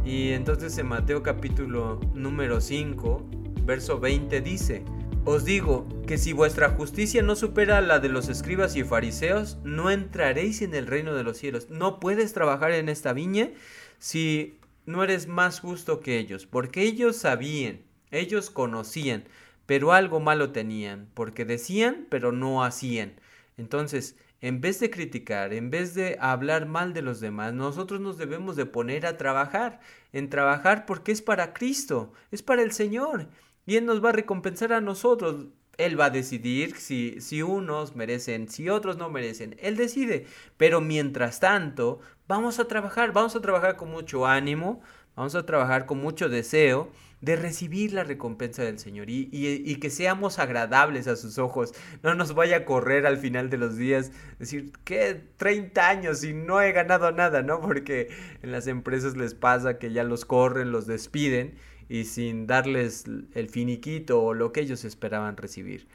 Y 0.06 0.30
entonces 0.30 0.78
en 0.78 0.88
Mateo 0.88 1.24
capítulo 1.24 2.00
número 2.14 2.62
5, 2.62 3.26
verso 3.66 4.00
20 4.00 4.42
dice, 4.42 4.84
os 5.24 5.46
digo 5.46 5.88
que 6.08 6.18
si 6.18 6.34
vuestra 6.34 6.70
justicia 6.70 7.22
no 7.22 7.36
supera 7.36 7.80
la 7.82 8.00
de 8.00 8.10
los 8.10 8.28
escribas 8.28 8.76
y 8.76 8.84
fariseos, 8.84 9.58
no 9.64 9.92
entraréis 9.92 10.62
en 10.62 10.74
el 10.74 10.88
reino 10.88 11.14
de 11.14 11.24
los 11.24 11.38
cielos. 11.38 11.70
No 11.70 12.00
puedes 12.00 12.34
trabajar 12.34 12.72
en 12.72 12.90
esta 12.90 13.14
viña 13.14 13.52
si 14.00 14.58
no 14.86 15.04
eres 15.04 15.28
más 15.28 15.60
justo 15.60 16.00
que 16.00 16.18
ellos, 16.18 16.48
porque 16.48 16.82
ellos 16.82 17.18
sabían, 17.18 17.82
ellos 18.10 18.50
conocían, 18.50 19.26
pero 19.68 19.94
algo 19.94 20.20
malo 20.20 20.52
tenían, 20.52 21.08
porque 21.14 21.46
decían, 21.46 22.08
pero 22.10 22.32
no 22.32 22.64
hacían. 22.64 23.14
Entonces, 23.58 24.16
en 24.42 24.60
vez 24.60 24.80
de 24.80 24.90
criticar, 24.90 25.54
en 25.54 25.70
vez 25.70 25.94
de 25.94 26.18
hablar 26.20 26.66
mal 26.66 26.94
de 26.94 27.04
los 27.04 27.20
demás, 27.20 27.54
nosotros 27.54 28.02
nos 28.02 28.18
debemos 28.18 28.56
de 28.56 28.66
poner 28.66 29.06
a 29.06 29.18
trabajar, 29.18 29.82
en 30.14 30.30
trabajar 30.32 30.88
porque 30.88 31.12
es 31.12 31.22
para 31.22 31.54
Cristo, 31.54 32.12
es 32.32 32.42
para 32.42 32.64
el 32.64 32.72
Señor. 32.72 33.28
Y 33.72 33.80
nos 33.80 34.04
va 34.04 34.10
a 34.10 34.12
recompensar 34.12 34.74
a 34.74 34.82
nosotros. 34.82 35.46
Él 35.78 35.98
va 35.98 36.08
a 36.08 36.10
decidir 36.10 36.76
si, 36.76 37.22
si 37.22 37.42
unos 37.42 37.96
merecen, 37.96 38.50
si 38.50 38.68
otros 38.68 38.98
no 38.98 39.10
merecen. 39.10 39.56
Él 39.62 39.78
decide. 39.78 40.26
Pero 40.58 40.82
mientras 40.82 41.40
tanto, 41.40 42.02
vamos 42.28 42.60
a 42.60 42.66
trabajar, 42.66 43.14
vamos 43.14 43.34
a 43.38 43.40
trabajar 43.40 43.78
con 43.78 43.90
mucho 43.90 44.28
ánimo, 44.28 44.82
vamos 45.16 45.36
a 45.36 45.46
trabajar 45.46 45.86
con 45.86 46.02
mucho 46.02 46.28
deseo 46.28 46.92
de 47.22 47.38
recibir 47.38 47.94
la 47.94 48.04
recompensa 48.04 48.62
del 48.62 48.78
Señor 48.78 49.10
y, 49.10 49.30
y, 49.32 49.76
que 49.78 49.90
seamos 49.90 50.38
agradables 50.38 51.08
a 51.08 51.16
sus 51.16 51.38
ojos. 51.38 51.74
No 52.04 52.14
nos 52.14 52.36
vaya 52.36 52.58
a 52.58 52.66
correr 52.66 53.06
al 53.06 53.20
final 53.20 53.50
de 53.50 53.58
los 53.58 53.78
días, 53.78 54.12
decir, 54.38 54.74
¿qué? 54.84 55.24
30 55.38 55.88
años 55.88 56.26
y 56.26 56.34
no 56.34 56.60
he 56.60 56.74
ganado 56.74 57.14
nada, 57.14 57.42
¿no? 57.42 57.62
Porque 57.62 58.10
en 58.42 58.52
las 58.52 58.68
empresas 58.68 59.16
les 59.16 59.34
pasa 59.34 59.80
que 59.80 59.94
ya 59.94 60.04
los 60.04 60.26
corren, 60.26 60.74
los 60.74 60.88
despiden 60.88 61.56
y 61.92 62.06
sin 62.06 62.48
darles 62.48 63.04
el 63.34 63.50
finiquito 63.50 64.24
o 64.24 64.34
lo 64.34 64.54
que 64.54 64.62
ellos 64.62 64.86
esperaban 64.86 65.36
recibir. 65.36 65.90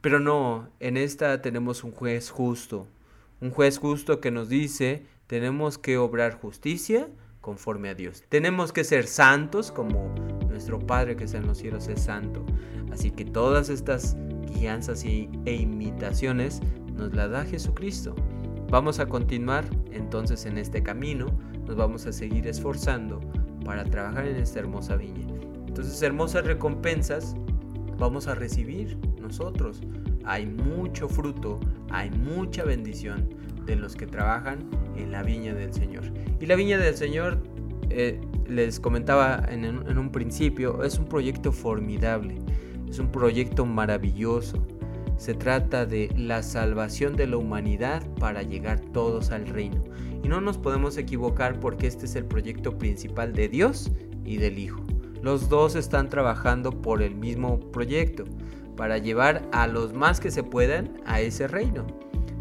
Pero 0.00 0.20
no, 0.20 0.68
en 0.78 0.96
esta 0.96 1.42
tenemos 1.42 1.82
un 1.82 1.90
juez 1.90 2.30
justo, 2.30 2.86
un 3.40 3.50
juez 3.50 3.78
justo 3.78 4.20
que 4.20 4.30
nos 4.30 4.48
dice, 4.48 5.02
tenemos 5.26 5.76
que 5.76 5.98
obrar 5.98 6.34
justicia 6.40 7.08
conforme 7.40 7.88
a 7.88 7.96
Dios. 7.96 8.22
Tenemos 8.28 8.72
que 8.72 8.84
ser 8.84 9.08
santos 9.08 9.72
como 9.72 10.14
nuestro 10.48 10.78
Padre 10.78 11.16
que 11.16 11.24
está 11.24 11.38
en 11.38 11.48
los 11.48 11.58
cielos 11.58 11.88
es 11.88 12.00
santo. 12.00 12.46
Así 12.92 13.10
que 13.10 13.24
todas 13.24 13.70
estas 13.70 14.16
guianzas 14.54 15.04
e 15.04 15.52
imitaciones 15.52 16.60
nos 16.94 17.12
las 17.12 17.28
da 17.28 17.44
Jesucristo. 17.44 18.14
Vamos 18.68 19.00
a 19.00 19.06
continuar 19.06 19.64
entonces 19.90 20.46
en 20.46 20.58
este 20.58 20.84
camino, 20.84 21.26
nos 21.66 21.74
vamos 21.74 22.06
a 22.06 22.12
seguir 22.12 22.46
esforzando 22.46 23.18
para 23.64 23.84
trabajar 23.84 24.28
en 24.28 24.36
esta 24.36 24.60
hermosa 24.60 24.94
viña. 24.94 25.39
Entonces, 25.70 26.02
hermosas 26.02 26.44
recompensas 26.44 27.36
vamos 27.96 28.26
a 28.26 28.34
recibir 28.34 28.98
nosotros. 29.20 29.80
Hay 30.24 30.44
mucho 30.44 31.08
fruto, 31.08 31.60
hay 31.90 32.10
mucha 32.10 32.64
bendición 32.64 33.28
de 33.66 33.76
los 33.76 33.94
que 33.94 34.08
trabajan 34.08 34.68
en 34.96 35.12
la 35.12 35.22
viña 35.22 35.54
del 35.54 35.72
Señor. 35.72 36.12
Y 36.40 36.46
la 36.46 36.56
viña 36.56 36.76
del 36.76 36.96
Señor, 36.96 37.38
eh, 37.88 38.20
les 38.48 38.80
comentaba 38.80 39.44
en, 39.48 39.64
en 39.64 39.96
un 39.96 40.10
principio, 40.10 40.82
es 40.82 40.98
un 40.98 41.04
proyecto 41.04 41.52
formidable, 41.52 42.38
es 42.88 42.98
un 42.98 43.12
proyecto 43.12 43.64
maravilloso. 43.64 44.66
Se 45.18 45.34
trata 45.34 45.86
de 45.86 46.12
la 46.16 46.42
salvación 46.42 47.14
de 47.14 47.28
la 47.28 47.36
humanidad 47.36 48.04
para 48.18 48.42
llegar 48.42 48.80
todos 48.80 49.30
al 49.30 49.46
reino. 49.46 49.84
Y 50.24 50.26
no 50.26 50.40
nos 50.40 50.58
podemos 50.58 50.96
equivocar 50.96 51.60
porque 51.60 51.86
este 51.86 52.06
es 52.06 52.16
el 52.16 52.24
proyecto 52.24 52.76
principal 52.76 53.32
de 53.34 53.48
Dios 53.48 53.92
y 54.24 54.38
del 54.38 54.58
Hijo. 54.58 54.84
Los 55.22 55.48
dos 55.48 55.76
están 55.76 56.08
trabajando 56.08 56.70
por 56.70 57.02
el 57.02 57.14
mismo 57.14 57.60
proyecto, 57.60 58.24
para 58.76 58.96
llevar 58.96 59.42
a 59.52 59.66
los 59.66 59.92
más 59.92 60.20
que 60.20 60.30
se 60.30 60.42
puedan 60.42 61.00
a 61.04 61.20
ese 61.20 61.46
reino. 61.46 61.86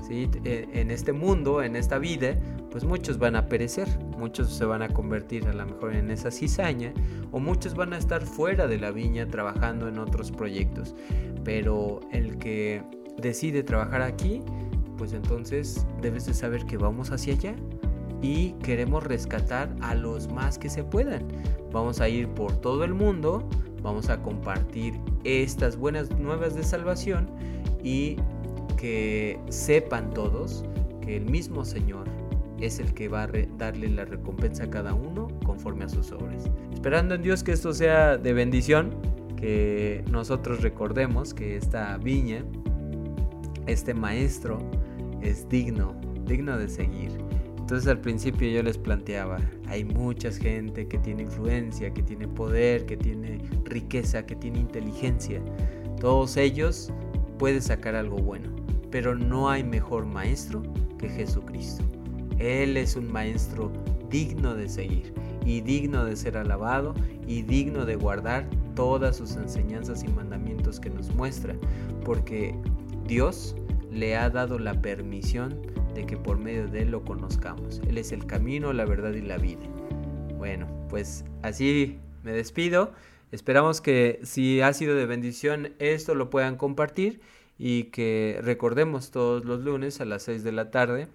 ¿Sí? 0.07 0.29
En 0.43 0.89
este 0.89 1.11
mundo, 1.11 1.61
en 1.61 1.75
esta 1.75 1.99
vida, 1.99 2.39
pues 2.71 2.83
muchos 2.83 3.17
van 3.19 3.35
a 3.35 3.47
perecer, 3.47 3.87
muchos 4.17 4.49
se 4.49 4.65
van 4.65 4.81
a 4.81 4.89
convertir 4.89 5.47
a 5.47 5.53
lo 5.53 5.65
mejor 5.65 5.93
en 5.93 6.09
esa 6.09 6.31
cizaña 6.31 6.93
o 7.31 7.39
muchos 7.39 7.75
van 7.75 7.93
a 7.93 7.97
estar 7.97 8.25
fuera 8.25 8.67
de 8.67 8.79
la 8.79 8.91
viña 8.91 9.27
trabajando 9.27 9.87
en 9.87 9.99
otros 9.99 10.31
proyectos. 10.31 10.95
Pero 11.43 11.99
el 12.11 12.37
que 12.37 12.81
decide 13.17 13.61
trabajar 13.61 14.01
aquí, 14.01 14.41
pues 14.97 15.13
entonces 15.13 15.85
debes 16.01 16.25
de 16.25 16.33
saber 16.33 16.65
que 16.65 16.77
vamos 16.77 17.11
hacia 17.11 17.33
allá 17.33 17.55
y 18.21 18.51
queremos 18.63 19.03
rescatar 19.03 19.73
a 19.81 19.95
los 19.95 20.31
más 20.31 20.57
que 20.57 20.69
se 20.69 20.83
puedan. 20.83 21.27
Vamos 21.71 22.01
a 22.01 22.09
ir 22.09 22.27
por 22.29 22.51
todo 22.57 22.83
el 22.83 22.93
mundo, 22.93 23.47
vamos 23.81 24.09
a 24.09 24.21
compartir 24.21 24.99
estas 25.23 25.77
buenas 25.77 26.11
nuevas 26.17 26.55
de 26.55 26.63
salvación 26.63 27.29
y 27.83 28.17
que 28.77 29.39
sepan 29.49 30.09
todos 30.11 30.63
que 31.01 31.17
el 31.17 31.25
mismo 31.25 31.65
Señor 31.65 32.07
es 32.59 32.79
el 32.79 32.93
que 32.93 33.07
va 33.07 33.23
a 33.23 33.29
darle 33.57 33.89
la 33.89 34.05
recompensa 34.05 34.65
a 34.65 34.69
cada 34.69 34.93
uno 34.93 35.27
conforme 35.45 35.85
a 35.85 35.89
sus 35.89 36.11
obras. 36.11 36.49
Esperando 36.73 37.15
en 37.15 37.21
Dios 37.21 37.43
que 37.43 37.53
esto 37.53 37.73
sea 37.73 38.17
de 38.17 38.33
bendición, 38.33 38.91
que 39.37 40.03
nosotros 40.11 40.61
recordemos 40.61 41.33
que 41.33 41.55
esta 41.55 41.97
viña, 41.97 42.43
este 43.65 43.93
maestro, 43.93 44.59
es 45.21 45.47
digno, 45.47 45.95
digno 46.25 46.57
de 46.57 46.67
seguir. 46.67 47.11
Entonces 47.69 47.87
al 47.87 48.01
principio 48.01 48.49
yo 48.49 48.63
les 48.63 48.79
planteaba, 48.79 49.37
hay 49.67 49.85
mucha 49.85 50.31
gente 50.31 50.87
que 50.87 50.97
tiene 50.97 51.21
influencia, 51.21 51.93
que 51.93 52.01
tiene 52.01 52.27
poder, 52.27 52.87
que 52.87 52.97
tiene 52.97 53.37
riqueza, 53.63 54.25
que 54.25 54.35
tiene 54.35 54.57
inteligencia. 54.57 55.39
Todos 55.99 56.35
ellos 56.35 56.91
pueden 57.37 57.61
sacar 57.61 57.93
algo 57.93 58.17
bueno, 58.17 58.49
pero 58.89 59.13
no 59.13 59.51
hay 59.51 59.63
mejor 59.63 60.07
maestro 60.07 60.63
que 60.97 61.09
Jesucristo. 61.09 61.83
Él 62.39 62.75
es 62.75 62.95
un 62.95 63.11
maestro 63.11 63.71
digno 64.09 64.55
de 64.55 64.67
seguir 64.67 65.13
y 65.45 65.61
digno 65.61 66.05
de 66.05 66.15
ser 66.15 66.37
alabado 66.37 66.95
y 67.27 67.43
digno 67.43 67.85
de 67.85 67.97
guardar 67.97 68.49
todas 68.73 69.17
sus 69.17 69.35
enseñanzas 69.35 70.03
y 70.03 70.07
mandamientos 70.07 70.79
que 70.79 70.89
nos 70.89 71.13
muestra, 71.13 71.53
porque 72.03 72.55
Dios 73.05 73.55
le 73.91 74.17
ha 74.17 74.31
dado 74.31 74.57
la 74.57 74.81
permisión 74.81 75.55
que 76.05 76.17
por 76.17 76.37
medio 76.37 76.67
de 76.67 76.81
él 76.83 76.91
lo 76.91 77.03
conozcamos. 77.03 77.81
Él 77.87 77.97
es 77.97 78.11
el 78.11 78.25
camino, 78.25 78.73
la 78.73 78.85
verdad 78.85 79.13
y 79.13 79.21
la 79.21 79.37
vida. 79.37 79.65
Bueno, 80.37 80.67
pues 80.89 81.25
así 81.41 81.99
me 82.23 82.31
despido. 82.31 82.93
Esperamos 83.31 83.81
que 83.81 84.19
si 84.23 84.61
ha 84.61 84.73
sido 84.73 84.95
de 84.95 85.05
bendición 85.05 85.73
esto 85.79 86.15
lo 86.15 86.29
puedan 86.29 86.55
compartir 86.55 87.21
y 87.57 87.85
que 87.85 88.39
recordemos 88.41 89.11
todos 89.11 89.45
los 89.45 89.59
lunes 89.59 90.01
a 90.01 90.05
las 90.05 90.23
6 90.23 90.43
de 90.43 90.51
la 90.51 90.71
tarde 90.71 91.07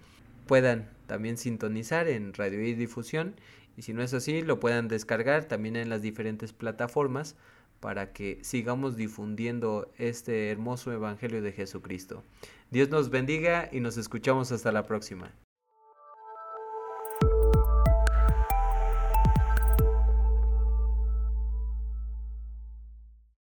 puedan 0.45 0.89
también 1.07 1.37
sintonizar 1.37 2.07
en 2.07 2.33
Radio 2.33 2.61
y 2.63 2.73
Difusión 2.73 3.35
y 3.75 3.81
si 3.81 3.93
no 3.93 4.01
es 4.01 4.13
así 4.13 4.41
lo 4.41 4.59
puedan 4.59 4.87
descargar 4.87 5.45
también 5.45 5.75
en 5.75 5.89
las 5.89 6.01
diferentes 6.01 6.53
plataformas 6.53 7.35
para 7.79 8.13
que 8.13 8.39
sigamos 8.43 8.95
difundiendo 8.95 9.91
este 9.97 10.49
hermoso 10.49 10.91
Evangelio 10.91 11.41
de 11.41 11.51
Jesucristo. 11.51 12.23
Dios 12.71 12.89
nos 12.89 13.09
bendiga 13.09 13.69
y 13.71 13.79
nos 13.79 13.97
escuchamos 13.97 14.51
hasta 14.51 14.71
la 14.71 14.85
próxima. 14.85 15.31